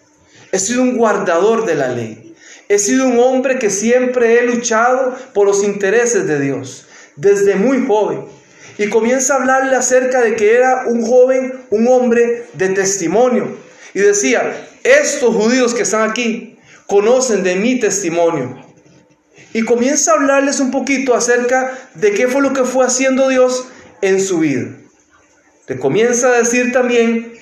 he 0.53 0.59
sido 0.59 0.83
un 0.83 0.97
guardador 0.97 1.67
de 1.67 1.75
la 1.75 1.89
ley. 1.89 2.27
He 2.69 2.81
sido 2.81 3.07
un 3.07 3.19
hombre 3.21 3.61
que 3.61 3.71
siempre 3.71 4.41
he 4.41 4.43
luchado 4.43 5.17
por 5.33 5.47
los 5.47 5.63
intereses 5.63 6.27
de 6.27 6.41
Dios, 6.41 6.87
desde 7.15 7.55
muy 7.55 7.87
joven. 7.87 8.25
Y 8.77 8.89
comienza 8.89 9.35
a 9.35 9.37
hablarle 9.37 9.77
acerca 9.77 10.21
de 10.21 10.35
que 10.35 10.55
era 10.55 10.87
un 10.87 11.07
joven, 11.07 11.61
un 11.71 11.87
hombre 11.87 12.47
de 12.55 12.71
testimonio. 12.71 13.57
Y 13.95 14.01
decía, 14.01 14.69
estos 14.83 15.35
judíos 15.35 15.75
que 15.75 15.83
están 15.83 16.11
aquí 16.11 16.59
conocen 16.87 17.45
de 17.45 17.55
mi 17.55 17.79
testimonio. 17.79 18.66
Y 19.57 19.63
comienza 19.63 20.11
a 20.11 20.15
hablarles 20.17 20.61
un 20.61 20.71
poquito 20.71 21.15
acerca 21.15 21.89
de 21.95 22.13
qué 22.13 22.29
fue 22.29 22.43
lo 22.43 22.53
que 22.53 22.65
fue 22.65 22.85
haciendo 22.85 23.31
Dios 23.31 23.67
en 24.03 24.23
su 24.23 24.41
vida. 24.41 24.67
Le 25.67 25.79
comienza 25.79 26.29
a 26.29 26.33
decir 26.33 26.73
también 26.73 27.33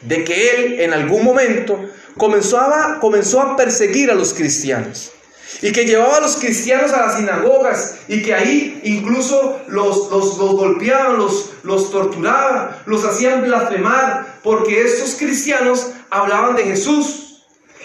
de 0.00 0.24
que 0.24 0.48
él 0.48 0.80
en 0.80 0.94
algún 0.94 1.22
momento 1.22 1.78
comenzó 2.16 2.58
a, 2.58 2.98
comenzó 3.00 3.42
a 3.42 3.54
perseguir 3.54 4.10
a 4.10 4.14
los 4.14 4.32
cristianos. 4.32 5.12
Y 5.60 5.72
que 5.72 5.84
llevaba 5.84 6.16
a 6.16 6.20
los 6.20 6.36
cristianos 6.36 6.90
a 6.94 7.04
las 7.04 7.16
sinagogas 7.18 7.96
y 8.08 8.22
que 8.22 8.32
ahí 8.32 8.80
incluso 8.84 9.60
los, 9.68 10.10
los, 10.10 10.38
golpeaban, 10.38 11.18
los, 11.18 11.50
los 11.64 11.90
torturaban, 11.90 12.78
los 12.86 13.04
hacían 13.04 13.42
blasfemar, 13.42 14.38
porque 14.42 14.84
estos 14.84 15.16
cristianos 15.16 15.88
hablaban 16.08 16.56
de 16.56 16.62
Jesús. 16.62 17.21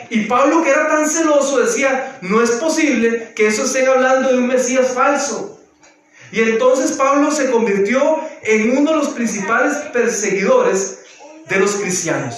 Y 0.09 0.21
Pablo, 0.25 0.63
que 0.63 0.69
era 0.69 0.87
tan 0.87 1.09
celoso, 1.09 1.59
decía, 1.59 2.17
no 2.21 2.41
es 2.41 2.51
posible 2.51 3.33
que 3.35 3.47
eso 3.47 3.63
estén 3.63 3.87
hablando 3.87 4.29
de 4.29 4.37
un 4.37 4.47
Mesías 4.47 4.93
falso. 4.93 5.59
Y 6.31 6.41
entonces 6.41 6.93
Pablo 6.93 7.31
se 7.31 7.51
convirtió 7.51 8.19
en 8.43 8.77
uno 8.77 8.91
de 8.91 8.97
los 8.97 9.09
principales 9.09 9.75
perseguidores 9.93 10.99
de 11.47 11.59
los 11.59 11.75
cristianos. 11.75 12.35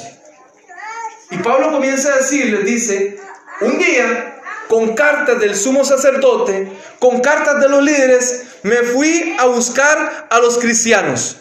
Y 1.31 1.37
Pablo 1.37 1.71
comienza 1.71 2.13
a 2.13 2.17
decirles, 2.17 2.65
dice, 2.65 3.19
un 3.61 3.77
día, 3.77 4.41
con 4.67 4.95
cartas 4.95 5.39
del 5.39 5.55
sumo 5.55 5.83
sacerdote, 5.83 6.71
con 6.99 7.21
cartas 7.21 7.59
de 7.59 7.69
los 7.69 7.83
líderes, 7.83 8.45
me 8.63 8.77
fui 8.77 9.35
a 9.39 9.45
buscar 9.45 10.27
a 10.29 10.39
los 10.39 10.57
cristianos. 10.57 11.37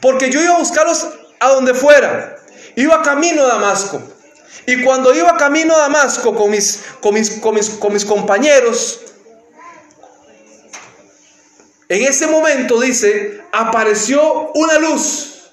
Porque 0.00 0.30
yo 0.30 0.42
iba 0.42 0.54
a 0.54 0.58
buscarlos 0.58 1.08
a 1.38 1.48
donde 1.48 1.74
fuera. 1.74 2.36
Iba 2.76 3.02
camino 3.02 3.42
a 3.42 3.48
Damasco. 3.48 4.02
Y 4.70 4.82
cuando 4.82 5.12
iba 5.12 5.36
camino 5.36 5.74
a 5.74 5.80
Damasco 5.80 6.32
con 6.32 6.48
mis, 6.48 6.78
con 7.00 7.12
mis, 7.12 7.28
con 7.40 7.56
mis, 7.56 7.70
con 7.70 7.92
mis 7.92 8.04
compañeros, 8.04 9.00
en 11.88 12.04
ese 12.04 12.28
momento 12.28 12.80
dice, 12.80 13.40
apareció 13.50 14.52
una 14.54 14.78
luz 14.78 15.50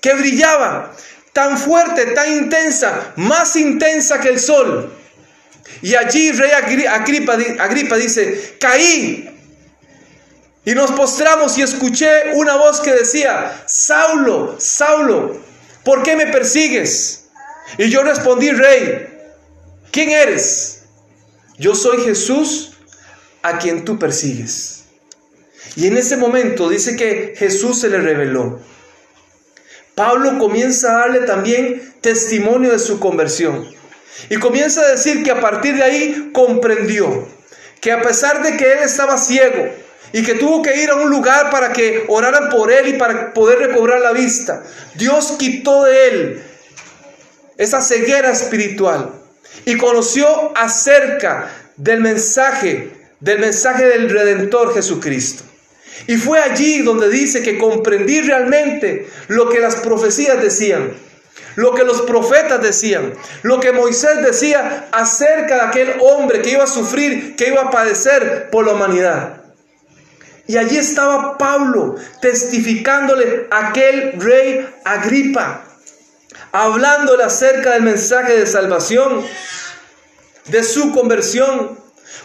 que 0.00 0.14
brillaba 0.14 0.92
tan 1.32 1.58
fuerte, 1.58 2.06
tan 2.06 2.38
intensa, 2.38 3.12
más 3.14 3.54
intensa 3.54 4.18
que 4.18 4.30
el 4.30 4.40
sol. 4.40 4.98
Y 5.80 5.94
allí 5.94 6.32
rey 6.32 6.50
Agripa, 6.50 7.38
Agripa 7.60 7.94
dice, 7.98 8.56
caí 8.58 9.30
y 10.64 10.74
nos 10.74 10.90
postramos 10.90 11.56
y 11.56 11.62
escuché 11.62 12.32
una 12.34 12.56
voz 12.56 12.80
que 12.80 12.90
decía, 12.94 13.62
Saulo, 13.68 14.56
Saulo, 14.58 15.40
¿por 15.84 16.02
qué 16.02 16.16
me 16.16 16.26
persigues? 16.26 17.19
Y 17.78 17.88
yo 17.90 18.02
respondí, 18.02 18.50
rey, 18.50 19.08
¿quién 19.90 20.10
eres? 20.10 20.82
Yo 21.58 21.74
soy 21.74 22.02
Jesús 22.02 22.72
a 23.42 23.58
quien 23.58 23.84
tú 23.84 23.98
persigues. 23.98 24.84
Y 25.76 25.86
en 25.86 25.96
ese 25.96 26.16
momento 26.16 26.68
dice 26.68 26.96
que 26.96 27.34
Jesús 27.36 27.80
se 27.80 27.88
le 27.88 28.00
reveló. 28.00 28.60
Pablo 29.94 30.38
comienza 30.38 30.92
a 30.92 30.98
darle 31.00 31.20
también 31.20 31.94
testimonio 32.00 32.70
de 32.70 32.78
su 32.78 32.98
conversión. 32.98 33.68
Y 34.28 34.36
comienza 34.36 34.82
a 34.82 34.88
decir 34.88 35.22
que 35.22 35.30
a 35.30 35.40
partir 35.40 35.76
de 35.76 35.82
ahí 35.82 36.30
comprendió 36.32 37.28
que 37.80 37.92
a 37.92 38.02
pesar 38.02 38.42
de 38.42 38.56
que 38.56 38.72
él 38.72 38.78
estaba 38.82 39.16
ciego 39.16 39.68
y 40.12 40.22
que 40.22 40.34
tuvo 40.34 40.62
que 40.62 40.82
ir 40.82 40.90
a 40.90 40.96
un 40.96 41.08
lugar 41.08 41.50
para 41.50 41.72
que 41.72 42.04
oraran 42.08 42.48
por 42.50 42.70
él 42.70 42.88
y 42.88 42.92
para 42.94 43.32
poder 43.32 43.58
recobrar 43.58 44.00
la 44.00 44.12
vista, 44.12 44.62
Dios 44.94 45.36
quitó 45.38 45.84
de 45.84 46.08
él 46.08 46.42
esa 47.60 47.82
ceguera 47.82 48.30
espiritual 48.30 49.10
y 49.66 49.76
conoció 49.76 50.26
acerca 50.56 51.52
del 51.76 52.00
mensaje, 52.00 52.90
del 53.20 53.38
mensaje 53.38 53.84
del 53.84 54.08
Redentor 54.08 54.72
Jesucristo. 54.72 55.44
Y 56.06 56.16
fue 56.16 56.40
allí 56.40 56.80
donde 56.80 57.10
dice 57.10 57.42
que 57.42 57.58
comprendí 57.58 58.22
realmente 58.22 59.06
lo 59.28 59.50
que 59.50 59.60
las 59.60 59.76
profecías 59.76 60.40
decían, 60.42 60.94
lo 61.56 61.74
que 61.74 61.84
los 61.84 62.00
profetas 62.02 62.62
decían, 62.62 63.12
lo 63.42 63.60
que 63.60 63.72
Moisés 63.72 64.22
decía 64.24 64.88
acerca 64.90 65.56
de 65.56 65.60
aquel 65.60 65.92
hombre 66.00 66.40
que 66.40 66.52
iba 66.52 66.64
a 66.64 66.66
sufrir, 66.66 67.36
que 67.36 67.48
iba 67.48 67.60
a 67.60 67.70
padecer 67.70 68.48
por 68.50 68.64
la 68.66 68.72
humanidad. 68.72 69.42
Y 70.46 70.56
allí 70.56 70.78
estaba 70.78 71.36
Pablo 71.36 71.96
testificándole 72.22 73.48
a 73.50 73.68
aquel 73.68 74.18
rey 74.18 74.66
Agripa, 74.86 75.69
hablándole 76.52 77.24
acerca 77.24 77.72
del 77.72 77.82
mensaje 77.82 78.38
de 78.38 78.46
salvación, 78.46 79.24
de 80.46 80.62
su 80.64 80.92
conversión. 80.92 81.78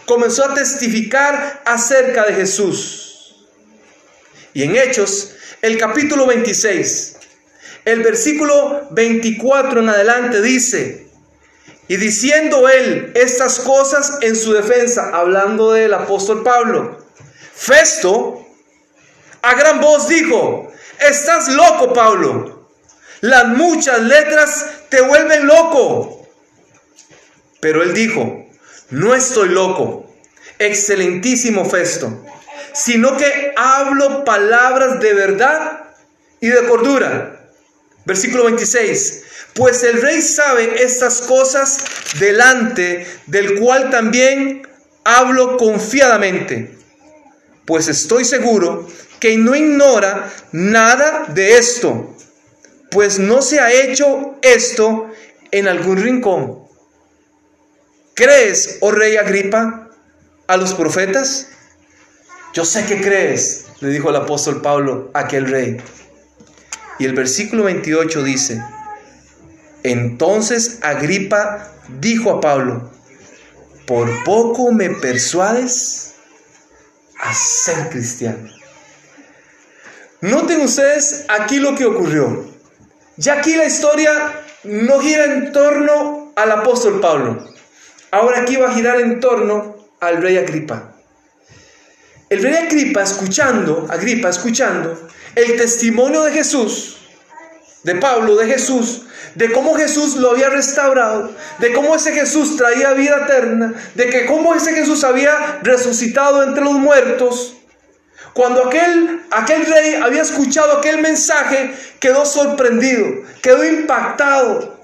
Comenzó 0.06 0.44
a 0.44 0.54
testificar 0.54 1.62
acerca 1.64 2.24
de 2.26 2.34
Jesús. 2.34 3.46
Y 4.52 4.62
en 4.62 4.76
Hechos, 4.76 5.34
el 5.62 5.78
capítulo 5.78 6.26
26, 6.26 7.16
el 7.84 8.02
versículo 8.02 8.88
24 8.90 9.80
en 9.80 9.88
adelante 9.88 10.40
dice, 10.40 11.08
y 11.88 11.96
diciendo 11.96 12.68
él 12.68 13.12
estas 13.14 13.60
cosas 13.60 14.18
en 14.22 14.34
su 14.34 14.52
defensa, 14.52 15.10
hablando 15.12 15.72
del 15.72 15.94
apóstol 15.94 16.42
Pablo, 16.42 16.98
Festo 17.54 18.46
a 19.42 19.54
gran 19.54 19.80
voz 19.80 20.08
dijo, 20.08 20.72
estás 20.98 21.48
loco 21.48 21.92
Pablo, 21.92 22.55
las 23.20 23.48
muchas 23.48 24.00
letras 24.02 24.66
te 24.88 25.00
vuelven 25.00 25.46
loco. 25.46 26.28
Pero 27.60 27.82
él 27.82 27.94
dijo, 27.94 28.46
no 28.90 29.14
estoy 29.14 29.48
loco, 29.48 30.14
excelentísimo 30.58 31.64
Festo, 31.64 32.24
sino 32.72 33.16
que 33.16 33.52
hablo 33.56 34.24
palabras 34.24 35.00
de 35.00 35.14
verdad 35.14 35.86
y 36.40 36.48
de 36.48 36.66
cordura. 36.66 37.50
Versículo 38.04 38.44
26. 38.44 39.22
Pues 39.54 39.82
el 39.82 40.00
rey 40.00 40.20
sabe 40.20 40.82
estas 40.82 41.22
cosas 41.22 41.78
delante 42.18 43.06
del 43.26 43.58
cual 43.58 43.90
también 43.90 44.68
hablo 45.02 45.56
confiadamente. 45.56 46.76
Pues 47.64 47.88
estoy 47.88 48.24
seguro 48.24 48.86
que 49.18 49.36
no 49.38 49.56
ignora 49.56 50.30
nada 50.52 51.24
de 51.28 51.56
esto, 51.56 52.15
pues 52.90 53.18
no 53.18 53.42
se 53.42 53.60
ha 53.60 53.72
hecho 53.72 54.36
esto 54.42 55.10
en 55.50 55.68
algún 55.68 55.98
rincón. 55.98 56.66
¿Crees, 58.14 58.78
oh 58.80 58.90
rey 58.90 59.16
Agripa, 59.16 59.90
a 60.46 60.56
los 60.56 60.74
profetas? 60.74 61.48
Yo 62.54 62.64
sé 62.64 62.86
que 62.86 63.00
crees, 63.00 63.66
le 63.80 63.90
dijo 63.90 64.10
el 64.10 64.16
apóstol 64.16 64.62
Pablo 64.62 65.10
a 65.12 65.20
aquel 65.20 65.46
rey. 65.48 65.76
Y 66.98 67.04
el 67.04 67.12
versículo 67.12 67.64
28 67.64 68.22
dice, 68.22 68.62
entonces 69.82 70.78
Agripa 70.82 71.70
dijo 72.00 72.30
a 72.30 72.40
Pablo, 72.40 72.90
por 73.86 74.24
poco 74.24 74.72
me 74.72 74.90
persuades 74.90 76.14
a 77.20 77.34
ser 77.34 77.90
cristiano. 77.90 78.50
Noten 80.22 80.62
ustedes 80.62 81.26
aquí 81.28 81.58
lo 81.58 81.74
que 81.74 81.84
ocurrió. 81.84 82.55
Ya 83.16 83.34
aquí 83.34 83.54
la 83.54 83.64
historia 83.64 84.12
no 84.64 85.00
gira 85.00 85.24
en 85.24 85.52
torno 85.52 86.32
al 86.36 86.52
apóstol 86.52 87.00
Pablo. 87.00 87.46
Ahora 88.10 88.40
aquí 88.40 88.56
va 88.56 88.68
a 88.68 88.74
girar 88.74 89.00
en 89.00 89.20
torno 89.20 89.76
al 90.00 90.20
rey 90.20 90.36
Agripa. 90.36 90.92
El 92.28 92.42
rey 92.42 92.54
Agripa 92.54 93.02
escuchando, 93.02 93.86
Agripa 93.88 94.28
escuchando 94.28 95.08
el 95.34 95.56
testimonio 95.56 96.22
de 96.22 96.32
Jesús, 96.32 96.96
de 97.84 97.94
Pablo, 97.94 98.36
de 98.36 98.46
Jesús, 98.46 99.02
de 99.34 99.52
cómo 99.52 99.74
Jesús 99.74 100.16
lo 100.16 100.30
había 100.30 100.48
restaurado, 100.48 101.30
de 101.58 101.72
cómo 101.72 101.94
ese 101.94 102.12
Jesús 102.12 102.56
traía 102.56 102.94
vida 102.94 103.24
eterna, 103.24 103.74
de 103.94 104.10
que 104.10 104.26
cómo 104.26 104.54
ese 104.54 104.72
Jesús 104.74 105.04
había 105.04 105.60
resucitado 105.62 106.42
entre 106.42 106.64
los 106.64 106.74
muertos. 106.74 107.54
Cuando 108.36 108.66
aquel, 108.66 109.22
aquel 109.30 109.64
rey 109.64 109.94
había 109.94 110.20
escuchado 110.20 110.76
aquel 110.76 111.00
mensaje, 111.00 111.74
quedó 111.98 112.26
sorprendido, 112.26 113.24
quedó 113.40 113.64
impactado, 113.64 114.78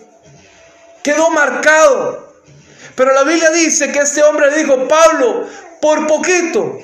quedó 1.03 1.29
marcado. 1.29 2.33
Pero 2.95 3.13
la 3.13 3.25
Biblia 3.25 3.51
dice 3.51 3.93
que 3.93 3.99
este 3.99 4.23
hombre 4.23 4.57
dijo, 4.57 4.89
Pablo, 4.89 5.47
por 5.83 6.07
poquito, 6.07 6.79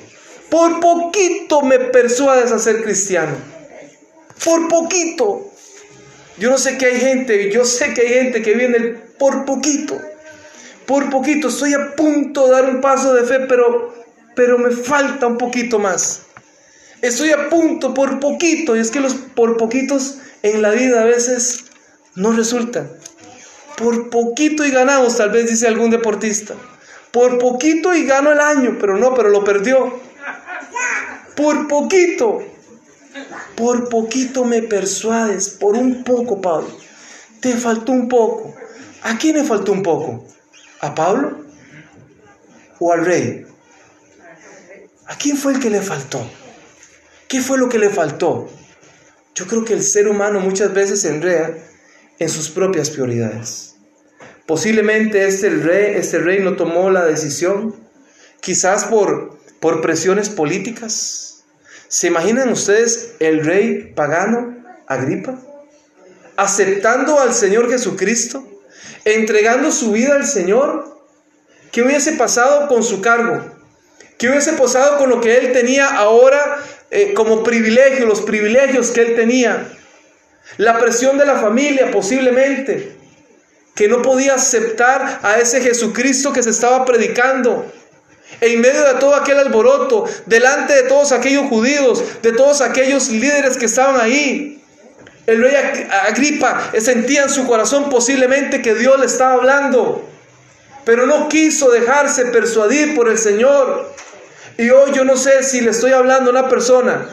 por 0.51 0.79
poquito 0.79 1.63
me 1.63 1.79
persuades 1.79 2.51
a 2.51 2.59
ser 2.59 2.83
cristiano. 2.83 3.35
Por 4.45 4.67
poquito. 4.67 5.49
Yo 6.37 6.51
no 6.51 6.59
sé 6.59 6.77
que 6.77 6.85
hay 6.85 6.99
gente, 6.99 7.49
yo 7.49 7.65
sé 7.65 7.95
que 7.95 8.01
hay 8.01 8.09
gente 8.09 8.43
que 8.43 8.53
viene 8.53 8.79
por 9.17 9.43
poquito, 9.43 9.99
por 10.85 11.09
poquito. 11.09 11.47
Estoy 11.47 11.73
a 11.73 11.95
punto 11.95 12.45
de 12.45 12.51
dar 12.51 12.65
un 12.65 12.79
paso 12.79 13.15
de 13.15 13.23
fe, 13.23 13.39
pero, 13.47 13.91
pero 14.35 14.59
me 14.59 14.69
falta 14.69 15.25
un 15.25 15.39
poquito 15.39 15.79
más. 15.79 16.27
Estoy 17.01 17.31
a 17.31 17.49
punto 17.49 17.93
por 17.93 18.19
poquito, 18.19 18.75
y 18.75 18.79
es 18.79 18.91
que 18.91 18.99
los 18.99 19.13
por 19.13 19.57
poquitos 19.57 20.17
en 20.43 20.61
la 20.61 20.71
vida 20.71 21.01
a 21.01 21.05
veces 21.05 21.65
no 22.15 22.31
resultan. 22.33 22.91
Por 23.77 24.09
poquito 24.09 24.65
y 24.65 24.71
ganamos, 24.71 25.15
tal 25.15 25.29
vez 25.29 25.49
dice 25.49 25.67
algún 25.67 25.89
deportista. 25.89 26.55
Por 27.11 27.39
poquito 27.39 27.95
y 27.95 28.05
gano 28.05 28.31
el 28.31 28.39
año, 28.39 28.77
pero 28.79 28.97
no, 28.97 29.13
pero 29.13 29.29
lo 29.29 29.43
perdió. 29.43 29.99
Por 31.35 31.67
poquito. 31.67 32.43
Por 33.55 33.87
poquito 33.89 34.43
me 34.43 34.61
persuades, 34.61 35.49
por 35.49 35.75
un 35.75 36.03
poco, 36.03 36.41
Pablo. 36.41 36.69
Te 37.39 37.53
faltó 37.55 37.93
un 37.93 38.09
poco. 38.09 38.53
¿A 39.03 39.17
quién 39.17 39.37
le 39.37 39.45
faltó 39.45 39.71
un 39.71 39.81
poco? 39.81 40.25
¿A 40.81 40.93
Pablo? 40.93 41.45
¿O 42.79 42.91
al 42.91 43.05
rey? 43.05 43.45
¿A 45.07 45.15
quién 45.15 45.37
fue 45.37 45.53
el 45.53 45.59
que 45.59 45.69
le 45.69 45.81
faltó? 45.81 46.29
¿Qué 47.29 47.41
fue 47.41 47.57
lo 47.57 47.69
que 47.69 47.79
le 47.79 47.89
faltó? 47.89 48.49
Yo 49.35 49.47
creo 49.47 49.63
que 49.63 49.73
el 49.73 49.83
ser 49.83 50.09
humano 50.09 50.41
muchas 50.41 50.73
veces 50.73 51.01
se 51.01 51.09
enreda 51.09 51.55
en 52.19 52.27
sus 52.27 52.49
propias 52.49 52.89
prioridades. 52.89 53.75
Posiblemente 54.45 55.25
este 55.25 55.49
rey, 55.49 55.93
este 55.95 56.17
rey 56.17 56.39
no 56.43 56.57
tomó 56.57 56.89
la 56.89 57.05
decisión, 57.05 57.73
quizás 58.41 58.83
por, 58.83 59.39
por 59.61 59.79
presiones 59.79 60.27
políticas, 60.29 61.29
¿Se 61.89 62.05
imaginan 62.05 62.49
ustedes 62.49 63.15
el 63.17 63.43
rey 63.43 63.93
pagano, 63.95 64.63
Agripa, 64.85 65.39
aceptando 66.37 67.19
al 67.19 67.33
Señor 67.33 67.67
Jesucristo, 67.67 68.47
entregando 69.05 69.71
su 69.71 69.91
vida 69.91 70.13
al 70.13 70.27
Señor? 70.27 71.01
¿Qué 71.71 71.81
hubiese 71.81 72.11
pasado 72.11 72.67
con 72.67 72.83
su 72.83 73.01
cargo? 73.01 73.43
¿Qué 74.19 74.29
hubiese 74.29 74.53
pasado 74.53 74.99
con 74.99 75.09
lo 75.09 75.19
que 75.19 75.39
él 75.39 75.51
tenía 75.51 75.87
ahora 75.87 76.63
eh, 76.91 77.13
como 77.13 77.43
privilegio, 77.43 78.05
los 78.05 78.21
privilegios 78.21 78.91
que 78.91 79.01
él 79.01 79.15
tenía? 79.15 79.67
La 80.57 80.79
presión 80.79 81.17
de 81.17 81.25
la 81.25 81.35
familia 81.39 81.91
posiblemente, 81.91 82.95
que 83.75 83.87
no 83.87 84.01
podía 84.01 84.35
aceptar 84.35 85.19
a 85.23 85.37
ese 85.39 85.61
Jesucristo 85.61 86.33
que 86.33 86.43
se 86.43 86.49
estaba 86.49 86.85
predicando 86.85 87.71
en 88.41 88.61
medio 88.61 88.83
de 88.83 88.99
todo 88.99 89.15
aquel 89.15 89.37
alboroto, 89.37 90.05
delante 90.25 90.73
de 90.73 90.83
todos 90.83 91.11
aquellos 91.11 91.47
judíos, 91.47 92.03
de 92.21 92.31
todos 92.31 92.61
aquellos 92.61 93.09
líderes 93.09 93.57
que 93.57 93.65
estaban 93.65 93.99
ahí, 93.99 94.59
el 95.29 95.43
rey 95.43 95.53
Agripa 96.07 96.71
sentía 96.79 97.23
en 97.23 97.29
su 97.29 97.45
corazón 97.45 97.89
posiblemente 97.89 98.63
que 98.63 98.73
Dios 98.73 98.99
le 98.99 99.05
estaba 99.05 99.33
hablando, 99.33 100.07
pero 100.85 101.05
no 101.05 101.29
quiso 101.29 101.69
dejarse 101.69 102.25
persuadir 102.25 102.95
por 102.95 103.09
el 103.09 103.17
Señor. 103.17 103.93
Y 104.59 104.71
hoy 104.71 104.91
yo 104.93 105.05
no 105.05 105.15
sé 105.15 105.41
si 105.41 105.61
le 105.61 105.71
estoy 105.71 105.93
hablando 105.93 106.31
a 106.31 106.33
una 106.33 106.49
persona 106.49 107.07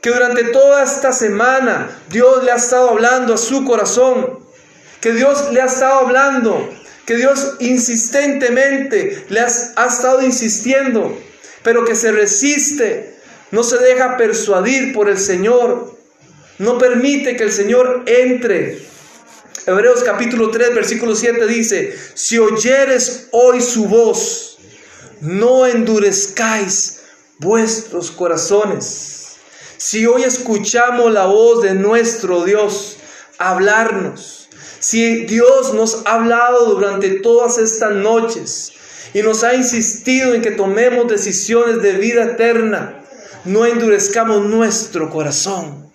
que 0.00 0.10
durante 0.10 0.42
toda 0.42 0.82
esta 0.82 1.12
semana 1.12 1.88
Dios 2.10 2.42
le 2.42 2.50
ha 2.50 2.56
estado 2.56 2.90
hablando 2.90 3.34
a 3.34 3.38
su 3.38 3.64
corazón, 3.64 4.40
que 5.00 5.12
Dios 5.12 5.52
le 5.52 5.60
ha 5.60 5.66
estado 5.66 6.00
hablando 6.00 6.68
que 7.06 7.14
Dios 7.14 7.54
insistentemente 7.60 9.26
le 9.28 9.38
ha, 9.38 9.46
estado 9.46 10.22
insistiendo, 10.22 11.16
pero 11.62 11.84
que 11.84 11.94
se 11.94 12.10
resiste, 12.10 13.14
no 13.52 13.62
se 13.62 13.78
deja 13.78 14.16
persuadir 14.16 14.92
por 14.92 15.08
el 15.08 15.18
Señor, 15.18 15.96
no 16.58 16.78
permite 16.78 17.36
que 17.36 17.44
el 17.44 17.52
Señor 17.52 18.02
entre. 18.06 18.80
Hebreos 19.66 20.02
capítulo 20.02 20.50
3, 20.50 20.74
versículo 20.74 21.14
7 21.14 21.46
dice, 21.46 21.96
si 22.14 22.38
oyeres 22.38 23.28
hoy 23.30 23.60
su 23.60 23.86
voz, 23.86 24.47
no 25.20 25.66
endurezcáis 25.66 27.00
vuestros 27.38 28.10
corazones. 28.10 29.36
Si 29.76 30.06
hoy 30.06 30.24
escuchamos 30.24 31.12
la 31.12 31.26
voz 31.26 31.62
de 31.62 31.74
nuestro 31.74 32.44
Dios 32.44 32.96
hablarnos, 33.38 34.48
si 34.80 35.24
Dios 35.26 35.74
nos 35.74 36.02
ha 36.04 36.14
hablado 36.14 36.66
durante 36.66 37.10
todas 37.20 37.58
estas 37.58 37.92
noches 37.92 38.72
y 39.14 39.22
nos 39.22 39.44
ha 39.44 39.54
insistido 39.54 40.34
en 40.34 40.42
que 40.42 40.50
tomemos 40.50 41.08
decisiones 41.08 41.82
de 41.82 41.92
vida 41.92 42.24
eterna, 42.24 43.04
no 43.44 43.66
endurezcamos 43.66 44.44
nuestro 44.44 45.10
corazón. 45.10 45.90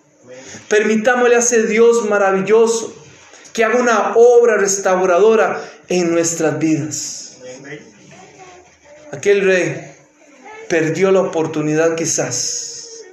Permitámosle 0.69 1.35
a 1.35 1.39
ese 1.39 1.63
Dios 1.67 2.07
maravilloso 2.09 2.93
que 3.53 3.63
haga 3.63 3.79
una 3.79 4.13
obra 4.15 4.57
restauradora 4.57 5.63
en 5.87 6.11
nuestras 6.11 6.57
vidas. 6.57 7.37
Aquel 9.13 9.43
rey 9.45 9.95
perdió 10.67 11.11
la 11.11 11.21
oportunidad 11.21 11.93
quizás 11.93 13.03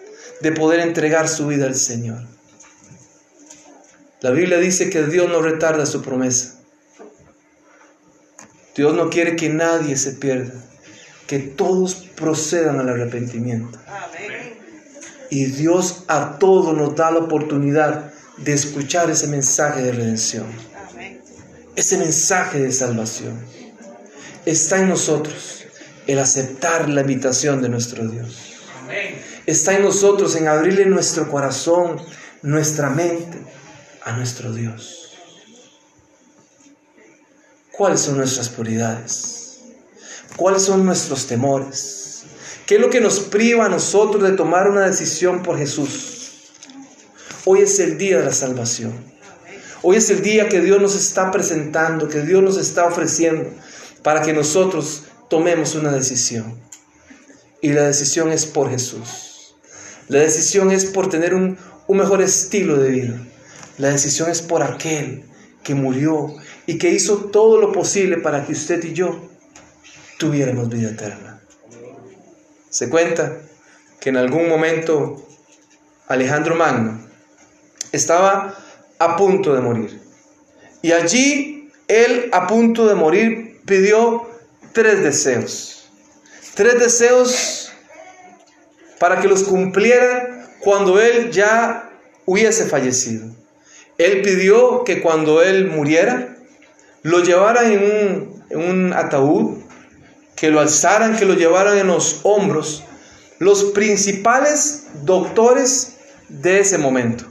de 0.41 0.51
poder 0.51 0.81
entregar 0.81 1.29
su 1.29 1.47
vida 1.47 1.67
al 1.67 1.75
Señor. 1.75 2.23
La 4.23 4.31
Biblia 4.31 4.57
dice 4.57 4.89
que 4.89 5.03
Dios 5.03 5.29
no 5.29 5.43
retarda 5.43 5.85
su 5.85 6.01
promesa. 6.01 6.55
Dios 8.75 8.95
no 8.95 9.11
quiere 9.11 9.37
que 9.37 9.51
nadie 9.51 9.95
se 9.99 10.13
pierda, 10.13 10.55
que 11.27 11.39
todos 11.39 11.97
procedan 12.17 12.81
al 12.81 12.89
arrepentimiento. 12.89 13.79
Y 15.29 15.45
Dios 15.45 16.05
a 16.09 16.39
todos 16.39 16.75
nos 16.75 16.97
da 16.97 17.11
la 17.11 17.19
oportunidad 17.19 18.11
de 18.39 18.55
escuchar 18.55 19.11
ese 19.11 19.27
mensaje 19.27 19.83
de 19.83 19.93
redención, 19.93 20.47
ese 21.77 21.99
mensaje 21.99 22.59
de 22.59 22.73
salvación. 22.73 23.39
Está 24.47 24.79
en 24.79 24.89
nosotros 24.89 25.60
el 26.07 26.19
aceptar 26.19 26.89
la 26.89 27.03
invitación 27.03 27.63
de 27.63 27.69
nuestro 27.69 28.07
Dios. 28.07 28.55
Está 29.47 29.75
en 29.77 29.83
nosotros 29.83 30.35
en 30.37 30.49
abrirle 30.49 30.87
nuestro 30.87 31.31
corazón, 31.31 32.01
nuestra 32.43 32.91
mente 32.91 33.39
a 34.05 34.13
nuestro 34.13 34.53
Dios. 34.53 35.17
¿Cuáles 37.73 38.01
son 38.01 38.19
nuestras 38.19 38.49
prioridades? 38.49 39.61
¿Cuáles 40.37 40.63
son 40.63 40.85
nuestros 40.85 41.27
temores? 41.27 42.25
¿Qué 42.67 42.77
es 42.77 42.81
lo 42.81 42.91
que 42.91 43.01
nos 43.01 43.21
priva 43.21 43.67
a 43.67 43.69
nosotros 43.69 44.23
de 44.23 44.37
tomar 44.37 44.69
una 44.71 44.83
decisión 44.83 45.43
por 45.43 45.59
Jesús? 45.59 46.53
Hoy 47.45 47.61
es 47.61 47.79
el 47.81 47.99
día 47.99 48.19
de 48.19 48.27
la 48.27 48.33
salvación. 48.33 48.93
Hoy 49.83 49.97
es 49.97 50.11
el 50.11 50.23
día 50.23 50.49
que 50.49 50.61
Dios 50.61 50.81
nos 50.81 50.95
está 50.95 51.31
presentando, 51.31 52.09
que 52.09 52.21
Dios 52.21 52.43
nos 52.43 52.59
está 52.59 52.87
ofreciendo 52.87 53.51
para 54.03 54.23
que 54.23 54.33
nosotros 54.33 55.05
tomemos 55.31 55.75
una 55.77 55.93
decisión. 55.93 56.61
Y 57.63 57.73
la 57.73 57.85
decisión 57.85 58.31
es 58.31 58.45
por 58.45 58.69
Jesús. 58.69 59.55
La 60.09 60.19
decisión 60.19 60.71
es 60.73 60.85
por 60.85 61.09
tener 61.09 61.35
un, 61.35 61.57
un 61.87 61.97
mejor 61.97 62.21
estilo 62.21 62.77
de 62.77 62.91
vida. 62.91 63.27
La 63.79 63.91
decisión 63.91 64.29
es 64.29 64.43
por 64.43 64.63
aquel 64.63 65.25
que 65.63 65.75
murió 65.75 66.35
y 66.67 66.79
que 66.79 66.91
hizo 66.91 67.17
todo 67.27 67.61
lo 67.61 67.73
posible 67.73 68.19
para 68.19 68.45
que 68.45 68.53
usted 68.53 68.83
y 68.85 68.93
yo 68.93 69.29
tuviéramos 70.19 70.69
vida 70.69 70.91
eterna. 70.91 71.41
Se 72.69 72.89
cuenta 72.89 73.39
que 74.01 74.11
en 74.11 74.17
algún 74.17 74.49
momento 74.49 75.27
Alejandro 76.09 76.57
Magno 76.57 77.07
estaba 77.93 78.59
a 78.99 79.17
punto 79.17 79.55
de 79.55 79.61
morir. 79.61 80.01
Y 80.83 80.93
allí 80.93 81.71
él 81.89 82.31
a 82.33 82.47
punto 82.47 82.87
de 82.89 82.95
morir 82.95 83.61
pidió 83.65 84.30
tres 84.73 85.03
deseos. 85.03 85.91
Tres 86.55 86.79
deseos 86.79 87.73
para 88.99 89.21
que 89.21 89.29
los 89.29 89.43
cumpliera 89.45 90.49
cuando 90.61 91.01
él 91.01 91.31
ya 91.31 91.91
hubiese 92.27 92.67
fallecido. 92.67 93.27
Él 93.99 94.23
pidió 94.23 94.85
que 94.85 95.01
cuando 95.01 95.43
él 95.43 95.67
muriera, 95.67 96.37
lo 97.03 97.23
llevaran 97.23 97.73
en 97.73 97.83
un, 97.83 98.45
en 98.51 98.59
un 98.59 98.93
ataúd, 98.93 99.59
que 100.37 100.51
lo 100.51 100.61
alzaran, 100.61 101.17
que 101.17 101.27
lo 101.27 101.35
llevaran 101.35 101.79
en 101.79 101.87
los 101.87 102.21
hombros 102.23 102.85
los 103.41 103.65
principales 103.73 104.85
doctores 105.03 105.97
de 106.29 106.61
ese 106.61 106.77
momento. 106.77 107.25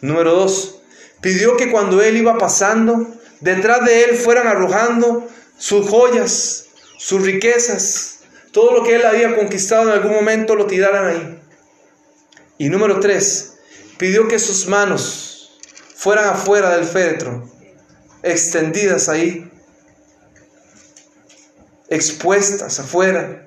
Número 0.00 0.32
dos, 0.32 0.80
pidió 1.20 1.56
que 1.56 1.70
cuando 1.70 2.02
él 2.02 2.16
iba 2.16 2.36
pasando, 2.36 3.06
detrás 3.40 3.84
de 3.84 4.04
él 4.04 4.16
fueran 4.16 4.48
arrojando 4.48 5.28
sus 5.60 5.88
joyas, 5.88 6.68
sus 6.96 7.22
riquezas, 7.22 8.20
todo 8.50 8.72
lo 8.72 8.82
que 8.82 8.94
él 8.96 9.04
había 9.04 9.36
conquistado 9.36 9.82
en 9.82 9.90
algún 9.90 10.12
momento 10.12 10.56
lo 10.56 10.66
tiraran 10.66 11.06
ahí. 11.06 11.38
Y 12.56 12.70
número 12.70 12.98
tres, 12.98 13.58
pidió 13.98 14.26
que 14.26 14.38
sus 14.38 14.66
manos 14.66 15.60
fueran 15.94 16.30
afuera 16.30 16.74
del 16.76 16.86
féretro, 16.86 17.46
extendidas 18.22 19.10
ahí, 19.10 19.50
expuestas 21.90 22.80
afuera. 22.80 23.46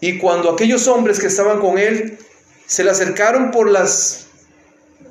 Y 0.00 0.16
cuando 0.18 0.50
aquellos 0.50 0.88
hombres 0.88 1.20
que 1.20 1.26
estaban 1.26 1.60
con 1.60 1.76
él 1.76 2.18
se 2.66 2.84
le 2.84 2.90
acercaron 2.90 3.50
por 3.50 3.70
las, 3.70 4.28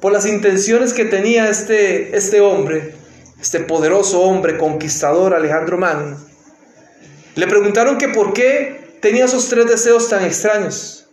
por 0.01 0.12
las 0.12 0.25
intenciones 0.25 0.93
que 0.93 1.05
tenía 1.05 1.47
este, 1.47 2.17
este 2.17 2.41
hombre, 2.41 3.00
este 3.41 3.60
poderoso 3.60 4.21
hombre 4.21 4.58
conquistador 4.58 5.34
Alejandro 5.34 5.77
Magno, 5.77 6.17
le 7.36 7.47
preguntaron 7.47 7.97
que 7.97 8.10
por 8.10 8.34
qué 8.34 8.97
tenía 9.01 9.25
esos 9.25 9.49
tres 9.49 9.67
deseos 9.67 10.08
tan 10.10 10.23
extraños. 10.23 11.08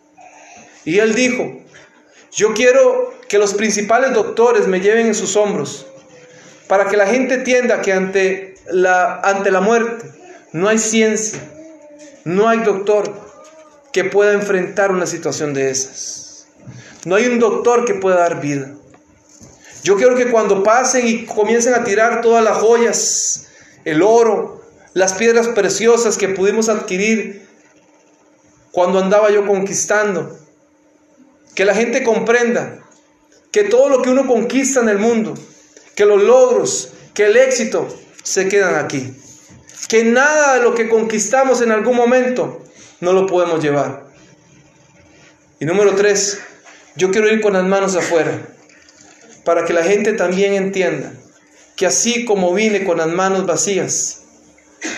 Y 0.84 0.98
él 0.98 1.14
dijo, 1.14 1.62
yo 2.32 2.54
quiero 2.54 3.14
que 3.28 3.38
los 3.38 3.54
principales 3.54 4.12
doctores 4.12 4.66
me 4.66 4.80
lleven 4.80 5.06
en 5.06 5.14
sus 5.14 5.36
hombros 5.36 5.86
para 6.66 6.88
que 6.88 6.96
la 6.96 7.06
gente 7.06 7.34
entienda 7.34 7.80
que 7.80 7.92
ante 7.92 8.54
la, 8.70 9.20
ante 9.20 9.50
la 9.50 9.60
muerte 9.60 10.04
no 10.52 10.68
hay 10.68 10.78
ciencia, 10.78 11.40
no 12.24 12.48
hay 12.48 12.58
doctor 12.60 13.12
que 13.92 14.04
pueda 14.04 14.32
enfrentar 14.34 14.90
una 14.90 15.06
situación 15.06 15.54
de 15.54 15.70
esas. 15.70 16.46
No 17.04 17.14
hay 17.14 17.26
un 17.26 17.38
doctor 17.38 17.84
que 17.84 17.94
pueda 17.94 18.18
dar 18.18 18.40
vida. 18.40 18.72
Yo 19.82 19.96
quiero 19.96 20.16
que 20.16 20.30
cuando 20.30 20.62
pasen 20.62 21.06
y 21.06 21.24
comiencen 21.24 21.74
a 21.74 21.84
tirar 21.84 22.20
todas 22.20 22.42
las 22.42 22.58
joyas, 22.58 23.48
el 23.84 24.02
oro, 24.02 24.62
las 24.92 25.14
piedras 25.14 25.48
preciosas 25.48 26.16
que 26.16 26.28
pudimos 26.28 26.68
adquirir 26.68 27.46
cuando 28.72 28.98
andaba 28.98 29.30
yo 29.30 29.46
conquistando, 29.46 30.36
que 31.54 31.64
la 31.64 31.74
gente 31.74 32.02
comprenda 32.02 32.78
que 33.50 33.64
todo 33.64 33.88
lo 33.88 34.02
que 34.02 34.10
uno 34.10 34.26
conquista 34.26 34.80
en 34.80 34.88
el 34.88 34.98
mundo, 34.98 35.34
que 35.94 36.04
los 36.04 36.22
logros, 36.22 36.92
que 37.14 37.26
el 37.26 37.36
éxito 37.36 37.88
se 38.22 38.48
quedan 38.48 38.76
aquí. 38.76 39.14
Que 39.88 40.04
nada 40.04 40.54
de 40.54 40.62
lo 40.62 40.74
que 40.74 40.88
conquistamos 40.88 41.62
en 41.62 41.72
algún 41.72 41.96
momento 41.96 42.62
no 43.00 43.12
lo 43.12 43.26
podemos 43.26 43.62
llevar. 43.62 44.06
Y 45.60 45.64
número 45.64 45.94
tres, 45.94 46.40
yo 46.94 47.10
quiero 47.10 47.28
ir 47.28 47.40
con 47.40 47.54
las 47.54 47.64
manos 47.64 47.96
afuera, 47.96 48.38
para 49.48 49.64
que 49.64 49.72
la 49.72 49.82
gente 49.82 50.12
también 50.12 50.52
entienda 50.52 51.10
que 51.74 51.86
así 51.86 52.26
como 52.26 52.52
vine 52.52 52.84
con 52.84 52.98
las 52.98 53.08
manos 53.08 53.46
vacías, 53.46 54.24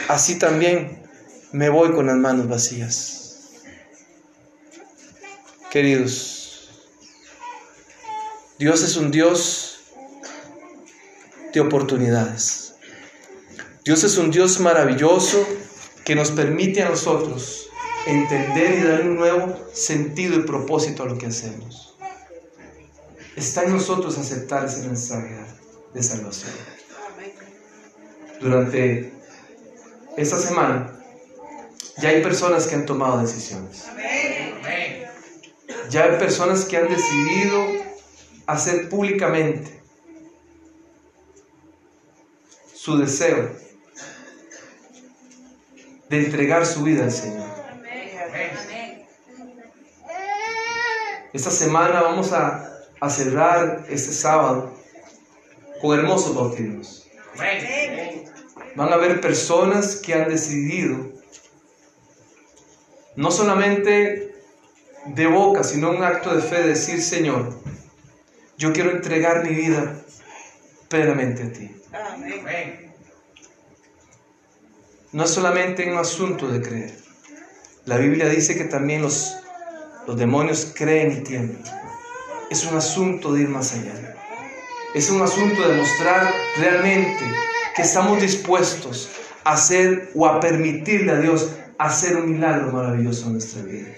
así 0.09 0.41
también 0.41 1.05
me 1.53 1.69
voy 1.69 1.93
con 1.93 2.07
las 2.07 2.17
manos 2.17 2.49
vacías. 2.49 3.61
Queridos, 5.71 6.69
Dios 8.59 8.83
es 8.83 8.97
un 8.97 9.13
Dios 9.13 9.83
de 11.53 11.61
oportunidades. 11.61 12.75
Dios 13.85 14.03
es 14.03 14.17
un 14.17 14.33
Dios 14.33 14.59
maravilloso 14.59 15.47
que 16.05 16.17
nos 16.17 16.33
permite 16.33 16.83
a 16.83 16.89
nosotros 16.89 17.69
entender 18.05 18.81
y 18.81 18.83
dar 18.83 19.03
un 19.03 19.15
nuevo 19.15 19.71
sentido 19.73 20.35
y 20.35 20.43
propósito 20.43 21.05
a 21.05 21.07
lo 21.07 21.17
que 21.19 21.27
hacemos. 21.27 21.90
Está 23.41 23.63
en 23.63 23.73
nosotros 23.73 24.19
aceptar 24.19 24.67
ese 24.67 24.87
mensaje 24.87 25.35
de 25.95 26.03
salvación. 26.03 26.53
Durante 28.39 29.15
esta 30.19 30.37
semana 30.37 30.93
ya 31.97 32.11
hay 32.11 32.23
personas 32.23 32.67
que 32.67 32.75
han 32.75 32.85
tomado 32.85 33.23
decisiones. 33.23 33.87
Ya 35.89 36.05
hay 36.05 36.19
personas 36.19 36.67
que 36.67 36.77
han 36.77 36.89
decidido 36.89 37.67
hacer 38.47 38.91
públicamente 38.91 39.83
su 42.75 42.99
deseo 42.99 43.57
de 46.11 46.27
entregar 46.27 46.67
su 46.67 46.83
vida 46.83 47.05
al 47.05 47.13
Señor. 47.13 47.49
Esta 51.33 51.51
semana 51.51 52.03
vamos 52.03 52.33
a, 52.33 52.70
a 53.01 53.09
cerrar 53.09 53.87
este 53.89 54.13
sábado 54.13 54.75
con 55.81 55.99
hermosos 55.99 56.35
bautismos. 56.35 57.09
Van 58.77 58.89
a 58.91 58.95
haber 58.95 59.21
personas 59.21 59.97
que 59.97 60.15
han 60.15 60.29
decidido, 60.29 61.11
no 63.17 63.31
solamente 63.31 64.35
de 65.07 65.27
boca, 65.27 65.65
sino 65.65 65.91
un 65.91 66.03
acto 66.05 66.35
de 66.35 66.43
fe, 66.43 66.63
decir, 66.63 67.03
Señor, 67.03 67.59
yo 68.59 68.73
quiero 68.73 68.91
entregar 68.91 69.43
mi 69.43 69.55
vida 69.55 69.97
plenamente 70.89 71.43
a 71.45 71.53
ti. 71.53 71.71
No 75.13 75.25
es 75.25 75.31
solamente 75.31 75.91
un 75.91 75.99
asunto 75.99 76.47
de 76.49 76.61
creer. 76.61 76.95
La 77.87 77.97
Biblia 77.97 78.29
dice 78.29 78.57
que 78.57 78.65
también 78.65 79.03
los, 79.03 79.37
los 80.07 80.17
demonios 80.17 80.73
creen 80.77 81.13
y 81.13 81.21
tiemblan. 81.23 81.80
Es 82.51 82.65
un 82.65 82.77
asunto 82.77 83.33
de 83.33 83.43
ir 83.43 83.49
más 83.49 83.73
allá. 83.75 84.17
Es 84.93 85.09
un 85.09 85.23
asunto 85.23 85.69
de 85.69 85.77
mostrar 85.77 86.35
realmente 86.59 87.25
que 87.77 87.83
estamos 87.83 88.21
dispuestos 88.21 89.09
a 89.45 89.53
hacer 89.53 90.11
o 90.17 90.27
a 90.27 90.41
permitirle 90.41 91.13
a 91.13 91.21
Dios 91.21 91.53
hacer 91.79 92.17
un 92.17 92.33
milagro 92.33 92.73
maravilloso 92.73 93.27
en 93.27 93.33
nuestra 93.35 93.63
vida. 93.63 93.89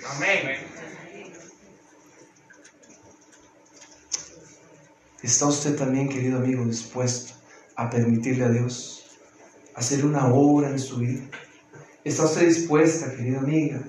¿Está 5.23 5.47
usted 5.47 5.77
también, 5.77 6.11
querido 6.11 6.37
amigo, 6.39 6.67
dispuesto 6.67 7.33
a 7.77 7.89
permitirle 7.89 8.45
a 8.45 8.49
Dios 8.51 9.19
hacer 9.75 10.05
una 10.05 10.27
obra 10.27 10.69
en 10.69 10.79
su 10.79 10.99
vida? 10.99 11.23
¿Está 12.05 12.25
usted 12.25 12.49
dispuesta, 12.49 13.17
querida 13.17 13.39
amiga, 13.39 13.81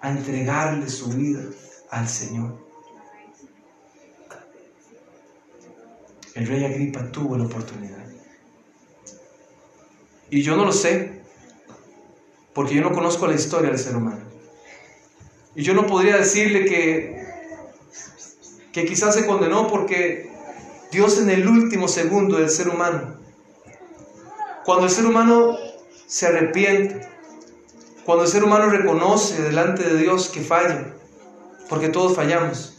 a 0.00 0.10
entregarle 0.10 0.88
su 0.88 1.08
vida 1.08 1.42
al 1.90 2.08
Señor? 2.08 2.65
El 6.36 6.46
rey 6.46 6.64
Agripa 6.66 7.10
tuvo 7.10 7.38
la 7.38 7.44
oportunidad. 7.44 8.04
Y 10.28 10.42
yo 10.42 10.54
no 10.54 10.66
lo 10.66 10.72
sé, 10.72 11.22
porque 12.52 12.74
yo 12.74 12.82
no 12.82 12.92
conozco 12.92 13.26
la 13.26 13.34
historia 13.34 13.70
del 13.70 13.78
ser 13.78 13.96
humano. 13.96 14.20
Y 15.54 15.62
yo 15.62 15.72
no 15.72 15.86
podría 15.86 16.18
decirle 16.18 16.66
que, 16.66 17.26
que 18.70 18.84
quizás 18.84 19.14
se 19.14 19.24
condenó 19.24 19.66
porque 19.66 20.30
Dios 20.92 21.18
en 21.18 21.30
el 21.30 21.48
último 21.48 21.88
segundo 21.88 22.36
del 22.36 22.50
ser 22.50 22.68
humano, 22.68 23.16
cuando 24.66 24.84
el 24.84 24.90
ser 24.90 25.06
humano 25.06 25.56
se 26.06 26.26
arrepiente, 26.26 27.08
Cuando 28.04 28.24
el 28.24 28.30
ser 28.30 28.44
humano 28.44 28.68
reconoce 28.68 29.42
delante 29.42 29.82
de 29.82 29.96
Dios 29.96 30.28
que 30.28 30.40
falla, 30.40 30.94
porque 31.68 31.88
todos 31.88 32.14
fallamos. 32.14 32.75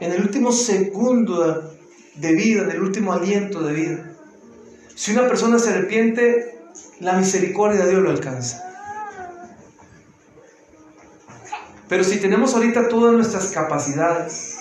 En 0.00 0.12
el 0.12 0.22
último 0.22 0.52
segundo 0.52 1.72
de 2.14 2.32
vida, 2.32 2.62
en 2.62 2.70
el 2.70 2.82
último 2.82 3.12
aliento 3.12 3.62
de 3.62 3.72
vida, 3.72 4.10
si 4.94 5.12
una 5.12 5.26
persona 5.26 5.58
se 5.58 5.70
arrepiente, 5.70 6.58
la 7.00 7.14
misericordia 7.14 7.84
de 7.84 7.90
Dios 7.90 8.02
lo 8.02 8.10
alcanza. 8.10 8.62
Pero 11.88 12.04
si 12.04 12.18
tenemos 12.18 12.54
ahorita 12.54 12.88
todas 12.88 13.12
nuestras 13.14 13.48
capacidades, 13.48 14.56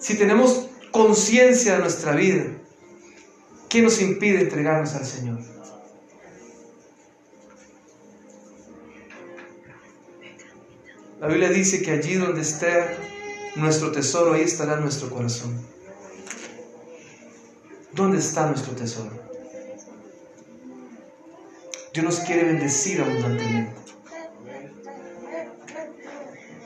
si 0.00 0.16
tenemos 0.16 0.68
conciencia 0.90 1.74
de 1.74 1.80
nuestra 1.80 2.14
vida, 2.14 2.44
¿qué 3.68 3.82
nos 3.82 4.00
impide 4.00 4.40
entregarnos 4.40 4.94
al 4.94 5.04
Señor? 5.04 5.38
La 11.24 11.30
Biblia 11.30 11.48
dice 11.48 11.80
que 11.80 11.90
allí 11.90 12.16
donde 12.16 12.42
esté 12.42 12.98
nuestro 13.56 13.90
tesoro, 13.90 14.34
ahí 14.34 14.42
estará 14.42 14.76
nuestro 14.76 15.08
corazón. 15.08 15.58
¿Dónde 17.92 18.18
está 18.18 18.46
nuestro 18.46 18.74
tesoro? 18.74 19.10
Dios 21.94 22.04
nos 22.04 22.20
quiere 22.20 22.44
bendecir 22.44 23.00
abundantemente. 23.00 23.72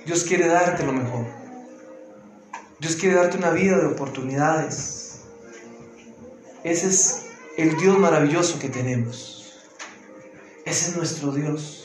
Dios 0.05 0.25
quiere 0.25 0.49
darte 0.49 0.85
lo 0.85 0.93
mejor. 0.93 1.27
Dios 2.81 2.97
quiere 2.97 3.15
darte 3.15 3.37
una 3.37 3.51
vida 3.51 3.79
de 3.79 3.87
oportunidades. 3.87 5.21
Ese 6.65 6.89
es 6.89 7.27
el 7.57 7.77
Dios 7.77 7.97
maravilloso 7.97 8.59
que 8.59 8.69
tenemos. 8.69 9.57
Ese 10.65 10.91
es 10.91 10.97
nuestro 10.97 11.31
Dios. 11.31 11.78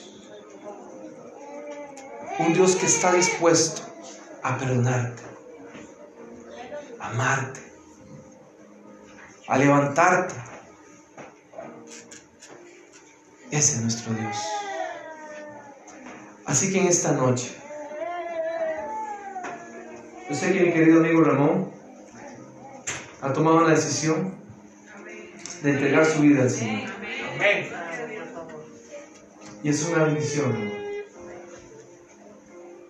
Un 2.40 2.54
Dios 2.54 2.76
que 2.76 2.88
está 2.88 3.14
dispuesto 3.14 3.84
a 4.42 4.58
perdonarte, 4.58 5.22
a 7.00 7.10
amarte, 7.10 7.60
a 9.48 9.58
levantarte. 9.58 10.34
Ese 13.52 13.74
es 13.74 13.82
nuestro 13.82 14.14
Dios. 14.14 14.38
Así 16.46 16.74
que 16.74 16.82
en 16.82 16.88
esta 16.88 17.12
noche, 17.12 17.56
yo 20.30 20.36
sé 20.36 20.54
que 20.54 20.60
mi 20.62 20.74
querido 20.74 21.00
amigo 21.00 21.24
Ramón 21.24 21.72
ha 23.22 23.32
tomado 23.32 23.58
una 23.58 23.70
decisión 23.70 24.36
de 25.62 25.70
entregar 25.70 26.06
su 26.06 26.22
vida 26.22 26.42
al 26.42 26.50
Señor. 26.50 26.90
Y 29.64 29.70
es 29.70 29.84
una 29.86 30.04
bendición, 30.04 30.83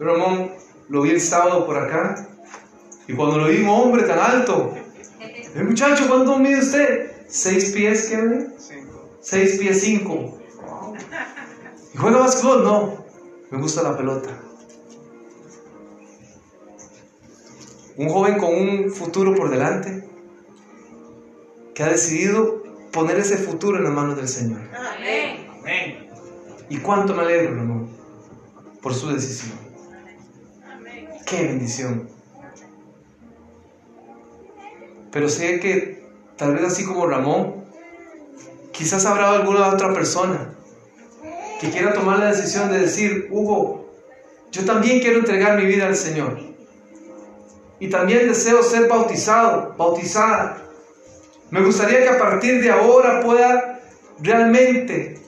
Ramón. 0.03 0.21
Ramón 0.21 0.51
lo 0.89 1.01
vi 1.01 1.11
el 1.11 1.21
sábado 1.21 1.65
por 1.65 1.77
acá 1.77 2.27
y 3.07 3.13
cuando 3.13 3.37
lo 3.37 3.47
vi 3.47 3.61
un 3.61 3.69
hombre 3.69 4.03
tan 4.03 4.19
alto, 4.19 4.73
el 5.55 5.65
muchacho, 5.65 6.07
¿cuánto 6.07 6.37
mide 6.37 6.59
usted? 6.59 7.11
¿Seis 7.27 7.71
pies, 7.71 8.09
qué 8.09 8.17
ve? 8.17 8.47
Seis 9.21 9.57
pies 9.57 9.81
cinco. 9.81 10.39
¿Y 11.93 11.97
juega 11.97 12.19
básquetbol? 12.19 12.63
No, 12.63 13.05
me 13.49 13.57
gusta 13.59 13.83
la 13.83 13.95
pelota. 13.97 14.29
Un 17.95 18.09
joven 18.09 18.37
con 18.37 18.53
un 18.53 18.91
futuro 18.91 19.35
por 19.35 19.49
delante 19.49 20.07
que 21.75 21.83
ha 21.83 21.89
decidido 21.89 22.63
poner 22.91 23.17
ese 23.17 23.37
futuro 23.37 23.77
en 23.77 23.83
las 23.83 23.93
manos 23.93 24.15
del 24.15 24.27
Señor. 24.27 24.61
Amén. 24.75 26.09
¿Y 26.69 26.77
cuánto 26.77 27.13
me 27.13 27.21
alegro, 27.21 27.49
hermano, 27.49 27.87
por 28.81 28.93
su 28.93 29.09
decisión? 29.09 29.62
Qué 31.33 31.47
bendición. 31.47 32.07
Pero 35.11 35.27
sé 35.27 35.59
que 35.59 36.03
tal 36.37 36.53
vez 36.53 36.63
así 36.63 36.85
como 36.85 37.07
Ramón, 37.07 37.65
quizás 38.71 39.03
habrá 39.07 39.31
alguna 39.31 39.69
otra 39.69 39.91
persona 39.95 40.53
que 41.59 41.71
quiera 41.71 41.91
tomar 41.91 42.19
la 42.19 42.27
decisión 42.27 42.71
de 42.71 42.81
decir, 42.81 43.29
Hugo, 43.31 43.89
yo 44.51 44.63
también 44.63 44.99
quiero 44.99 45.19
entregar 45.19 45.59
mi 45.59 45.65
vida 45.65 45.87
al 45.87 45.95
Señor 45.95 46.39
y 47.79 47.89
también 47.89 48.27
deseo 48.27 48.61
ser 48.61 48.87
bautizado, 48.87 49.73
bautizada. 49.75 50.61
Me 51.49 51.63
gustaría 51.63 52.03
que 52.03 52.09
a 52.09 52.19
partir 52.19 52.61
de 52.61 52.69
ahora 52.69 53.21
pueda 53.21 53.81
realmente 54.19 55.19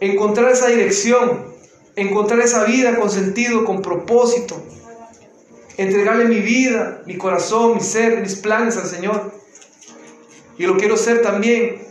encontrar 0.00 0.50
esa 0.50 0.66
dirección, 0.66 1.54
encontrar 1.94 2.40
esa 2.40 2.64
vida 2.64 2.96
con 2.96 3.08
sentido, 3.08 3.64
con 3.64 3.82
propósito, 3.82 4.60
entregarle 5.80 6.26
mi 6.26 6.40
vida, 6.40 7.02
mi 7.06 7.16
corazón, 7.16 7.74
mi 7.74 7.80
ser, 7.80 8.20
mis 8.20 8.36
planes 8.36 8.76
al 8.76 8.86
Señor. 8.86 9.32
Y 10.58 10.66
lo 10.66 10.76
quiero 10.76 10.96
ser 10.96 11.22
también 11.22 11.82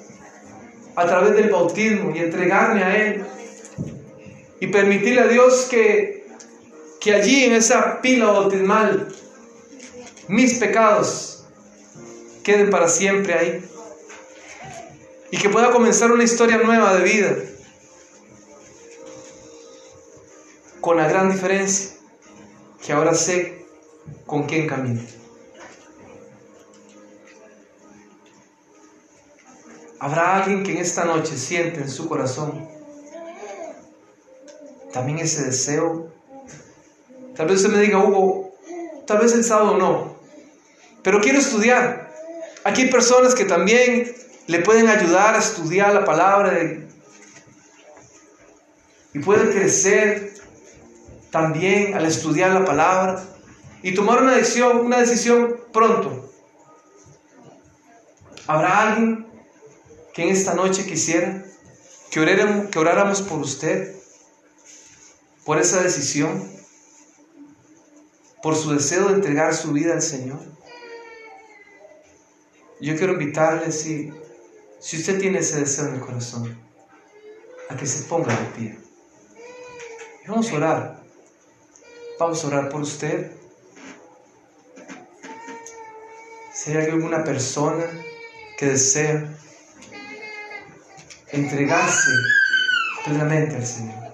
a 0.95 1.05
través 1.07 1.35
del 1.35 1.49
bautismo 1.49 2.15
y 2.15 2.19
entregarme 2.19 2.83
a 2.83 2.95
Él. 2.95 3.25
Y 4.59 4.67
permitirle 4.67 5.21
a 5.21 5.27
Dios 5.27 5.67
que, 5.69 6.27
que 6.99 7.13
allí 7.13 7.45
en 7.45 7.53
esa 7.53 8.01
pila 8.01 8.25
bautismal 8.25 9.07
mis 10.27 10.55
pecados 10.55 11.45
queden 12.43 12.69
para 12.69 12.89
siempre 12.89 13.33
ahí. 13.33 13.65
Y 15.31 15.37
que 15.37 15.49
pueda 15.49 15.71
comenzar 15.71 16.11
una 16.11 16.23
historia 16.23 16.57
nueva 16.57 16.93
de 16.95 17.03
vida. 17.03 17.35
Con 20.79 20.97
la 20.97 21.07
gran 21.07 21.31
diferencia 21.31 21.91
que 22.85 22.93
ahora 22.93 23.13
sé 23.13 23.58
con 24.25 24.43
quién 24.43 24.67
camino. 24.67 25.01
Habrá 29.99 30.37
alguien 30.37 30.63
que 30.63 30.71
en 30.71 30.77
esta 30.77 31.03
noche 31.03 31.37
siente 31.37 31.81
en 31.81 31.89
su 31.89 32.07
corazón 32.07 32.69
también 34.93 35.19
ese 35.19 35.43
deseo. 35.43 36.11
Tal 37.35 37.47
vez 37.47 37.57
usted 37.57 37.75
me 37.75 37.81
diga, 37.81 38.03
Hugo, 38.03 38.53
tal 39.05 39.19
vez 39.19 39.33
el 39.33 39.43
sábado 39.43 39.77
no, 39.77 40.15
pero 41.03 41.21
quiero 41.21 41.39
estudiar. 41.39 42.13
Aquí 42.63 42.83
hay 42.83 42.89
personas 42.89 43.35
que 43.35 43.45
también 43.45 44.13
le 44.47 44.59
pueden 44.59 44.87
ayudar 44.87 45.35
a 45.35 45.39
estudiar 45.39 45.93
la 45.93 46.05
palabra 46.05 46.59
y 49.13 49.19
pueden 49.19 49.49
crecer 49.51 50.33
también 51.31 51.93
al 51.93 52.05
estudiar 52.05 52.51
la 52.51 52.65
palabra 52.65 53.23
y 53.81 53.93
tomar 53.93 54.21
una 54.21 54.35
decisión, 54.35 54.77
una 54.79 54.99
decisión 54.99 55.59
pronto. 55.71 56.31
¿Habrá 58.47 58.89
alguien 58.89 59.27
que 60.13 60.23
en 60.23 60.29
esta 60.29 60.53
noche 60.53 60.85
quisiera 60.85 61.45
que 62.09 62.19
oráramos, 62.19 62.69
que 62.69 62.79
oráramos 62.79 63.21
por 63.21 63.39
usted, 63.39 63.95
por 65.45 65.59
esa 65.59 65.81
decisión, 65.81 66.49
por 68.41 68.55
su 68.55 68.71
deseo 68.71 69.09
de 69.09 69.15
entregar 69.15 69.53
su 69.53 69.71
vida 69.71 69.93
al 69.93 70.01
Señor? 70.01 70.39
Yo 72.81 72.95
quiero 72.97 73.13
invitarle, 73.13 73.71
si, 73.71 74.11
si 74.79 74.97
usted 74.97 75.19
tiene 75.19 75.39
ese 75.39 75.59
deseo 75.59 75.87
en 75.87 75.95
el 75.95 75.99
corazón, 75.99 76.57
a 77.69 77.75
que 77.75 77.85
se 77.85 78.03
ponga 78.05 78.35
de 78.35 78.45
pie. 78.57 78.79
Y 80.25 80.29
vamos 80.29 80.49
a 80.51 80.55
orar. 80.55 81.03
Vamos 82.19 82.43
a 82.43 82.47
orar 82.47 82.69
por 82.69 82.81
usted. 82.81 83.38
Si 86.61 86.75
hay 86.75 86.87
alguna 86.87 87.23
persona 87.23 87.85
que 88.57 88.65
desea 88.65 89.33
entregarse 91.31 92.11
plenamente 93.05 93.55
al 93.55 93.65
Señor, 93.65 94.13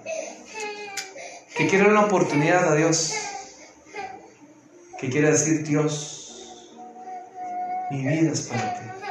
que 1.56 1.66
quiera 1.66 1.88
una 1.88 2.04
oportunidad 2.04 2.72
a 2.72 2.76
Dios, 2.76 3.14
que 5.00 5.10
quiera 5.10 5.30
decir 5.30 5.64
Dios, 5.64 6.70
mi 7.90 8.06
vida 8.06 8.30
es 8.30 8.42
para 8.42 8.74
ti. 8.74 9.05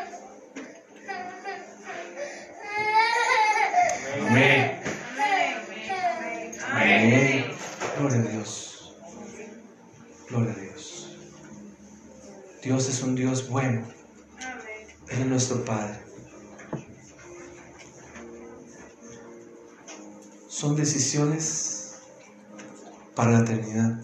Para 23.16 23.32
la 23.32 23.40
eternidad. 23.40 24.02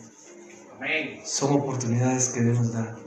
Son 1.26 1.53
oportunidades 1.53 2.30
que 2.30 2.41
Dios 2.41 2.57
nos 2.57 2.74
da. 2.74 2.97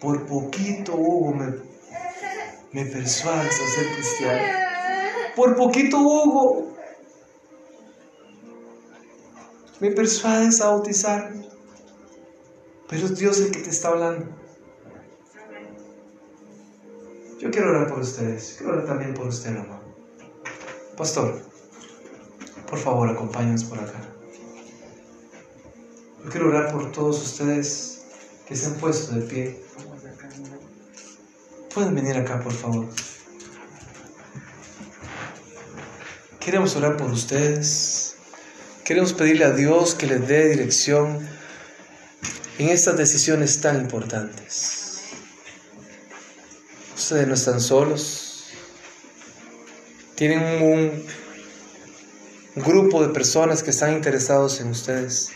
Por 0.00 0.26
poquito, 0.26 0.94
Hugo, 0.94 1.34
me, 1.34 1.46
me 2.72 2.86
persuades 2.86 3.60
a 3.60 3.68
ser 3.68 3.92
cristiano. 3.94 4.58
Por 5.34 5.54
poquito, 5.56 5.98
Hugo, 5.98 6.76
me 9.80 9.90
persuades 9.90 10.60
a 10.62 10.68
bautizarme. 10.68 11.46
Pero 12.88 13.06
es 13.06 13.18
Dios 13.18 13.40
el 13.40 13.50
que 13.50 13.60
te 13.60 13.70
está 13.70 13.88
hablando. 13.88 14.28
Yo 17.38 17.50
quiero 17.50 17.70
orar 17.70 17.88
por 17.88 18.00
ustedes. 18.00 18.54
Quiero 18.56 18.72
orar 18.72 18.86
también 18.86 19.12
por 19.12 19.26
usted, 19.26 19.50
hermano. 19.50 19.82
Pastor, 20.96 21.42
por 22.68 22.78
favor, 22.78 23.08
acompáñenos 23.08 23.64
por 23.64 23.78
acá. 23.78 24.00
Yo 26.24 26.30
quiero 26.30 26.48
orar 26.48 26.72
por 26.72 26.90
todos 26.92 27.22
ustedes 27.22 28.02
que 28.46 28.56
se 28.56 28.66
han 28.66 28.74
puesto 28.74 29.14
de 29.14 29.22
pie. 29.22 29.60
Pueden 31.72 31.94
venir 31.94 32.16
acá, 32.16 32.40
por 32.40 32.52
favor. 32.52 32.86
Queremos 36.40 36.74
orar 36.76 36.96
por 36.96 37.10
ustedes. 37.10 38.14
Queremos 38.84 39.12
pedirle 39.12 39.44
a 39.44 39.50
Dios 39.50 39.94
que 39.94 40.06
les 40.06 40.26
dé 40.26 40.48
dirección 40.48 41.28
en 42.58 42.68
estas 42.68 42.96
decisiones 42.96 43.60
tan 43.60 43.80
importantes. 43.80 45.00
Ustedes 46.94 47.28
no 47.28 47.34
están 47.34 47.60
solos. 47.60 48.46
Tienen 50.14 50.62
un 50.62 51.25
grupo 52.56 53.06
de 53.06 53.12
personas 53.12 53.62
que 53.62 53.70
están 53.70 53.92
interesados 53.92 54.60
en 54.60 54.68
ustedes. 54.68 55.30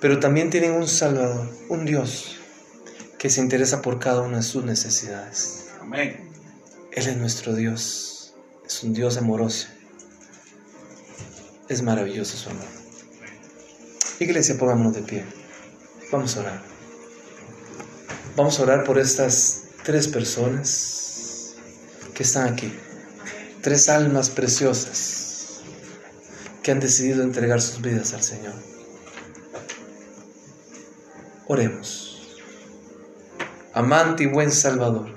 Pero 0.00 0.18
también 0.18 0.50
tienen 0.50 0.72
un 0.72 0.88
Salvador, 0.88 1.48
un 1.68 1.84
Dios 1.84 2.36
que 3.18 3.30
se 3.30 3.40
interesa 3.40 3.82
por 3.82 3.98
cada 3.98 4.22
una 4.22 4.38
de 4.38 4.42
sus 4.42 4.64
necesidades. 4.64 5.66
Amén. 5.80 6.30
Él 6.92 7.06
es 7.06 7.16
nuestro 7.16 7.54
Dios. 7.54 8.34
Es 8.66 8.82
un 8.82 8.92
Dios 8.92 9.16
amoroso. 9.16 9.68
Es 11.68 11.82
maravilloso 11.82 12.36
su 12.36 12.50
amor. 12.50 12.64
Iglesia, 14.18 14.58
pongámonos 14.58 14.94
de 14.94 15.02
pie. 15.02 15.24
Vamos 16.10 16.36
a 16.36 16.40
orar. 16.40 16.62
Vamos 18.36 18.58
a 18.58 18.62
orar 18.62 18.84
por 18.84 18.98
estas 18.98 19.62
tres 19.84 20.08
personas 20.08 21.54
que 22.14 22.24
están 22.24 22.52
aquí. 22.52 22.72
Tres 23.62 23.88
almas 23.88 24.30
preciosas 24.30 25.17
que 26.68 26.72
han 26.72 26.80
decidido 26.80 27.22
entregar 27.22 27.62
sus 27.62 27.80
vidas 27.80 28.12
al 28.12 28.22
Señor. 28.22 28.52
Oremos. 31.46 32.36
Amante 33.72 34.24
y 34.24 34.26
buen 34.26 34.52
Salvador. 34.52 35.08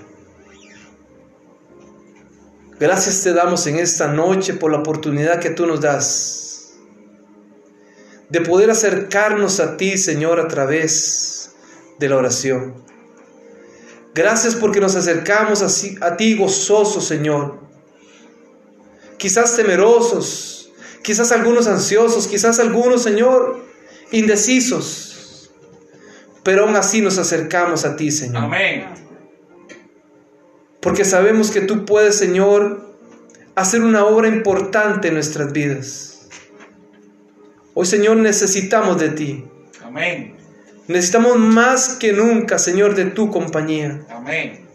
Gracias 2.79 3.21
te 3.23 3.33
damos 3.33 3.67
en 3.67 3.79
esta 3.79 4.07
noche 4.07 4.53
por 4.53 4.71
la 4.71 4.77
oportunidad 4.77 5.41
que 5.41 5.49
tú 5.49 5.65
nos 5.65 5.81
das 5.81 6.75
de 8.29 8.39
poder 8.39 8.71
acercarnos 8.71 9.59
a 9.59 9.75
ti, 9.75 9.97
Señor, 9.97 10.39
a 10.39 10.47
través 10.47 11.51
de 11.99 12.07
la 12.07 12.15
oración. 12.15 12.75
Gracias 14.15 14.55
porque 14.55 14.79
nos 14.79 14.95
acercamos 14.95 15.61
a 15.99 16.15
ti 16.15 16.37
gozosos, 16.37 17.05
Señor. 17.05 17.59
Quizás 19.17 19.53
temerosos, 19.57 20.60
quizás 21.03 21.31
algunos 21.31 21.67
ansiosos, 21.67 22.27
quizás 22.27 22.59
algunos, 22.59 23.03
Señor, 23.03 23.65
indecisos. 24.11 25.51
Pero 26.43 26.65
aún 26.65 26.75
así 26.75 27.01
nos 27.01 27.17
acercamos 27.17 27.85
a 27.85 27.95
ti, 27.95 28.11
Señor. 28.11 28.45
Amén. 28.45 28.85
Porque 30.79 31.05
sabemos 31.05 31.51
que 31.51 31.61
tú 31.61 31.85
puedes, 31.85 32.17
Señor, 32.17 32.95
hacer 33.55 33.83
una 33.83 34.05
obra 34.05 34.27
importante 34.27 35.09
en 35.09 35.13
nuestras 35.15 35.51
vidas. 35.51 36.27
Hoy, 37.73 37.85
Señor, 37.85 38.17
necesitamos 38.17 38.99
de 38.99 39.09
ti. 39.09 39.45
Amén. 39.83 40.35
Necesitamos 40.87 41.37
más 41.37 41.89
que 41.95 42.11
nunca, 42.11 42.57
Señor, 42.57 42.95
de 42.95 43.05
tu 43.05 43.29
compañía. 43.29 44.03
Amén. 44.09 44.65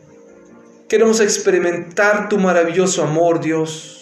Queremos 0.89 1.21
experimentar 1.21 2.29
tu 2.29 2.39
maravilloso 2.39 3.03
amor, 3.03 3.41
Dios. 3.41 3.96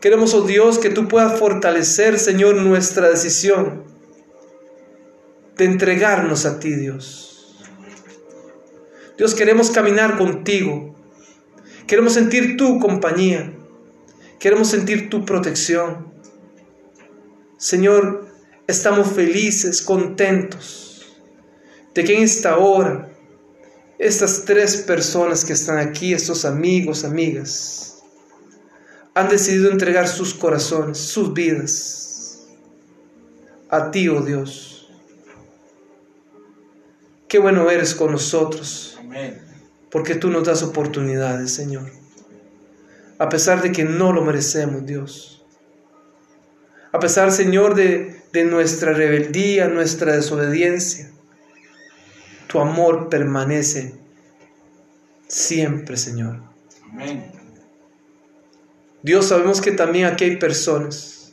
Queremos, 0.00 0.32
oh 0.34 0.42
Dios, 0.42 0.78
que 0.78 0.90
tú 0.90 1.08
puedas 1.08 1.38
fortalecer, 1.38 2.18
Señor, 2.18 2.54
nuestra 2.56 3.08
decisión 3.10 3.82
de 5.56 5.64
entregarnos 5.64 6.46
a 6.46 6.60
ti, 6.60 6.74
Dios. 6.74 7.56
Dios, 9.16 9.34
queremos 9.34 9.70
caminar 9.70 10.16
contigo. 10.16 10.94
Queremos 11.88 12.12
sentir 12.12 12.56
tu 12.56 12.78
compañía. 12.78 13.52
Queremos 14.38 14.68
sentir 14.68 15.10
tu 15.10 15.24
protección. 15.24 16.12
Señor, 17.56 18.28
estamos 18.68 19.08
felices, 19.08 19.82
contentos 19.82 21.18
de 21.92 22.04
que 22.04 22.16
en 22.16 22.22
esta 22.22 22.58
hora 22.58 23.10
estas 23.98 24.44
tres 24.44 24.76
personas 24.76 25.44
que 25.44 25.54
están 25.54 25.78
aquí, 25.78 26.12
estos 26.12 26.44
amigos, 26.44 27.04
amigas, 27.04 27.87
han 29.18 29.28
decidido 29.28 29.72
entregar 29.72 30.06
sus 30.06 30.32
corazones, 30.32 30.98
sus 30.98 31.34
vidas 31.34 32.46
a 33.68 33.90
ti, 33.90 34.08
oh 34.08 34.22
Dios. 34.22 34.88
Qué 37.26 37.40
bueno 37.40 37.68
eres 37.68 37.96
con 37.96 38.12
nosotros 38.12 38.96
porque 39.90 40.14
tú 40.14 40.30
nos 40.30 40.44
das 40.44 40.62
oportunidades, 40.62 41.52
Señor. 41.52 41.90
A 43.18 43.28
pesar 43.28 43.60
de 43.60 43.72
que 43.72 43.82
no 43.82 44.12
lo 44.12 44.22
merecemos, 44.22 44.86
Dios. 44.86 45.44
A 46.92 47.00
pesar, 47.00 47.32
Señor, 47.32 47.74
de, 47.74 48.22
de 48.32 48.44
nuestra 48.44 48.92
rebeldía, 48.92 49.66
nuestra 49.66 50.14
desobediencia. 50.14 51.10
Tu 52.46 52.60
amor 52.60 53.08
permanece 53.08 53.94
siempre, 55.26 55.96
Señor. 55.96 56.40
Amén. 56.92 57.37
Dios, 59.02 59.26
sabemos 59.26 59.60
que 59.60 59.72
también 59.72 60.06
aquí 60.06 60.24
hay 60.24 60.36
personas 60.36 61.32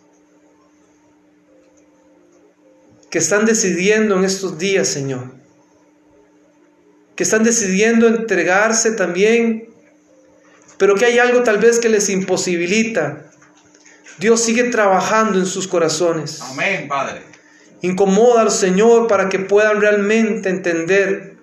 que 3.10 3.20
están 3.20 3.46
decidiendo 3.46 4.18
en 4.18 4.26
estos 4.26 4.58
días, 4.58 4.88
Señor, 4.88 5.32
que 7.16 7.24
están 7.24 7.44
decidiendo 7.44 8.08
entregarse 8.08 8.92
también, 8.92 9.70
pero 10.78 10.96
que 10.96 11.06
hay 11.06 11.20
algo 11.20 11.42
tal 11.42 11.58
vez 11.58 11.80
que 11.80 11.88
les 11.88 12.10
imposibilita. 12.10 13.32
Dios 14.20 14.42
sigue 14.42 14.66
trabajando 14.66 15.40
en 15.40 15.46
sus 15.46 15.68
corazones. 15.68 16.42
Amén, 16.42 16.88
Padre. 16.90 17.22
Incomoda 17.82 18.42
al 18.42 18.52
Señor 18.52 19.08
para 19.08 19.30
que 19.30 19.40
puedan 19.40 19.80
realmente 19.80 20.50
entender 20.50 21.38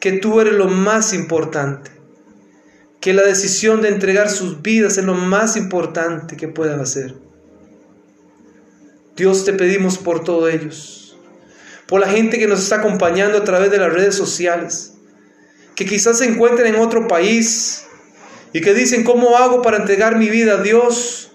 que 0.00 0.12
tú 0.12 0.40
eres 0.40 0.54
lo 0.54 0.66
más 0.66 1.12
importante, 1.14 1.90
que 3.04 3.12
la 3.12 3.22
decisión 3.22 3.82
de 3.82 3.90
entregar 3.90 4.30
sus 4.30 4.62
vidas 4.62 4.96
es 4.96 5.04
lo 5.04 5.12
más 5.12 5.58
importante 5.58 6.38
que 6.38 6.48
puedan 6.48 6.80
hacer. 6.80 7.14
Dios 9.14 9.44
te 9.44 9.52
pedimos 9.52 9.98
por 9.98 10.24
todos 10.24 10.50
ellos, 10.50 11.14
por 11.86 12.00
la 12.00 12.08
gente 12.08 12.38
que 12.38 12.46
nos 12.46 12.62
está 12.62 12.76
acompañando 12.76 13.36
a 13.36 13.44
través 13.44 13.70
de 13.70 13.76
las 13.76 13.92
redes 13.92 14.14
sociales, 14.14 14.94
que 15.74 15.84
quizás 15.84 16.16
se 16.16 16.24
encuentren 16.24 16.74
en 16.74 16.80
otro 16.80 17.06
país 17.06 17.84
y 18.54 18.62
que 18.62 18.72
dicen, 18.72 19.04
¿cómo 19.04 19.36
hago 19.36 19.60
para 19.60 19.76
entregar 19.76 20.16
mi 20.16 20.30
vida 20.30 20.54
a 20.54 20.62
Dios? 20.62 21.30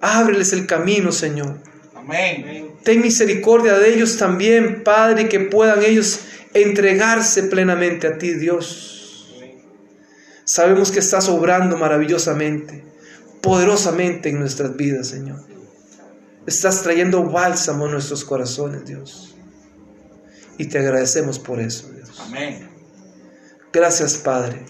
Ábreles 0.00 0.52
el 0.52 0.66
camino, 0.66 1.12
Señor. 1.12 1.58
Amén. 1.94 2.72
Ten 2.82 3.00
misericordia 3.00 3.78
de 3.78 3.94
ellos 3.94 4.16
también, 4.16 4.82
Padre, 4.82 5.28
que 5.28 5.38
puedan 5.38 5.84
ellos 5.84 6.18
entregarse 6.52 7.44
plenamente 7.44 8.08
a 8.08 8.18
ti, 8.18 8.34
Dios. 8.34 8.96
Sabemos 10.50 10.90
que 10.90 10.98
estás 10.98 11.28
obrando 11.28 11.76
maravillosamente, 11.76 12.84
poderosamente 13.40 14.30
en 14.30 14.40
nuestras 14.40 14.74
vidas, 14.76 15.06
Señor. 15.06 15.44
Estás 16.44 16.82
trayendo 16.82 17.22
bálsamo 17.22 17.86
a 17.86 17.88
nuestros 17.88 18.24
corazones, 18.24 18.84
Dios. 18.84 19.36
Y 20.58 20.64
te 20.64 20.80
agradecemos 20.80 21.38
por 21.38 21.60
eso, 21.60 21.88
Dios. 21.92 22.18
Amén. 22.18 22.68
Gracias, 23.72 24.16
Padre, 24.16 24.66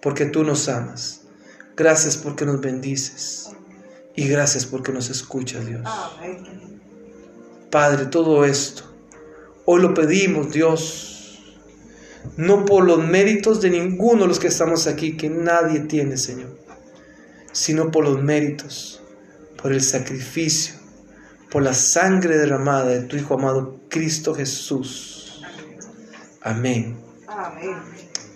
porque 0.00 0.26
tú 0.26 0.44
nos 0.44 0.68
amas. 0.68 1.22
Gracias 1.76 2.16
porque 2.16 2.46
nos 2.46 2.60
bendices. 2.60 3.50
Y 4.14 4.28
gracias 4.28 4.64
porque 4.64 4.92
nos 4.92 5.10
escuchas, 5.10 5.66
Dios. 5.66 5.82
Padre, 7.68 8.06
todo 8.06 8.44
esto, 8.44 8.84
hoy 9.64 9.82
lo 9.82 9.92
pedimos, 9.92 10.52
Dios, 10.52 11.13
no 12.36 12.64
por 12.64 12.84
los 12.84 12.98
méritos 12.98 13.60
de 13.60 13.70
ninguno 13.70 14.22
de 14.22 14.28
los 14.28 14.38
que 14.38 14.48
estamos 14.48 14.86
aquí, 14.86 15.16
que 15.16 15.28
nadie 15.30 15.80
tiene, 15.80 16.16
Señor, 16.16 16.58
sino 17.52 17.90
por 17.90 18.04
los 18.04 18.22
méritos, 18.22 19.02
por 19.60 19.72
el 19.72 19.82
sacrificio, 19.82 20.74
por 21.50 21.62
la 21.62 21.74
sangre 21.74 22.36
derramada 22.36 22.86
de 22.86 23.02
tu 23.02 23.16
Hijo 23.16 23.34
amado 23.34 23.80
Cristo 23.88 24.34
Jesús. 24.34 25.42
Amén. 26.40 26.98
Amén. 27.28 27.76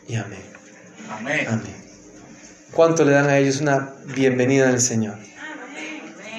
y 0.06 0.14
amén. 0.14 0.42
Amén. 1.10 1.46
Amén. 1.48 1.76
¿Cuánto 2.72 3.04
le 3.04 3.12
dan 3.12 3.28
a 3.28 3.38
ellos 3.38 3.60
una 3.60 3.94
bienvenida 4.14 4.68
en 4.68 4.74
el 4.74 4.80
Señor? 4.80 5.16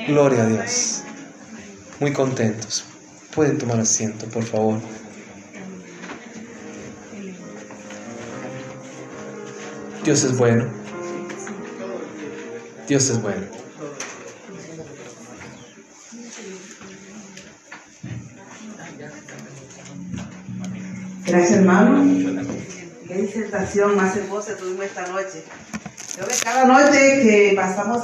Gloria 0.08 0.44
a 0.44 0.48
Dios. 0.48 1.04
Muy 2.00 2.14
contentos. 2.14 2.86
Pueden 3.36 3.58
tomar 3.58 3.80
asiento, 3.80 4.26
por 4.28 4.44
favor. 4.44 4.80
Dios 10.10 10.24
es 10.24 10.38
bueno. 10.40 10.66
Dios 12.88 13.10
es 13.12 13.22
bueno. 13.22 13.46
Gracias, 21.28 21.52
hermano. 21.52 22.04
Qué 23.08 23.14
disertación 23.14 23.96
más 23.96 24.18
hermosa 24.18 24.58
tuvimos 24.58 24.86
esta 24.86 25.06
noche. 25.10 25.44
Yo 26.18 26.28
que 26.28 26.36
cada 26.44 26.66
noche 26.66 27.22
que 27.22 27.54
pasamos 27.56 27.98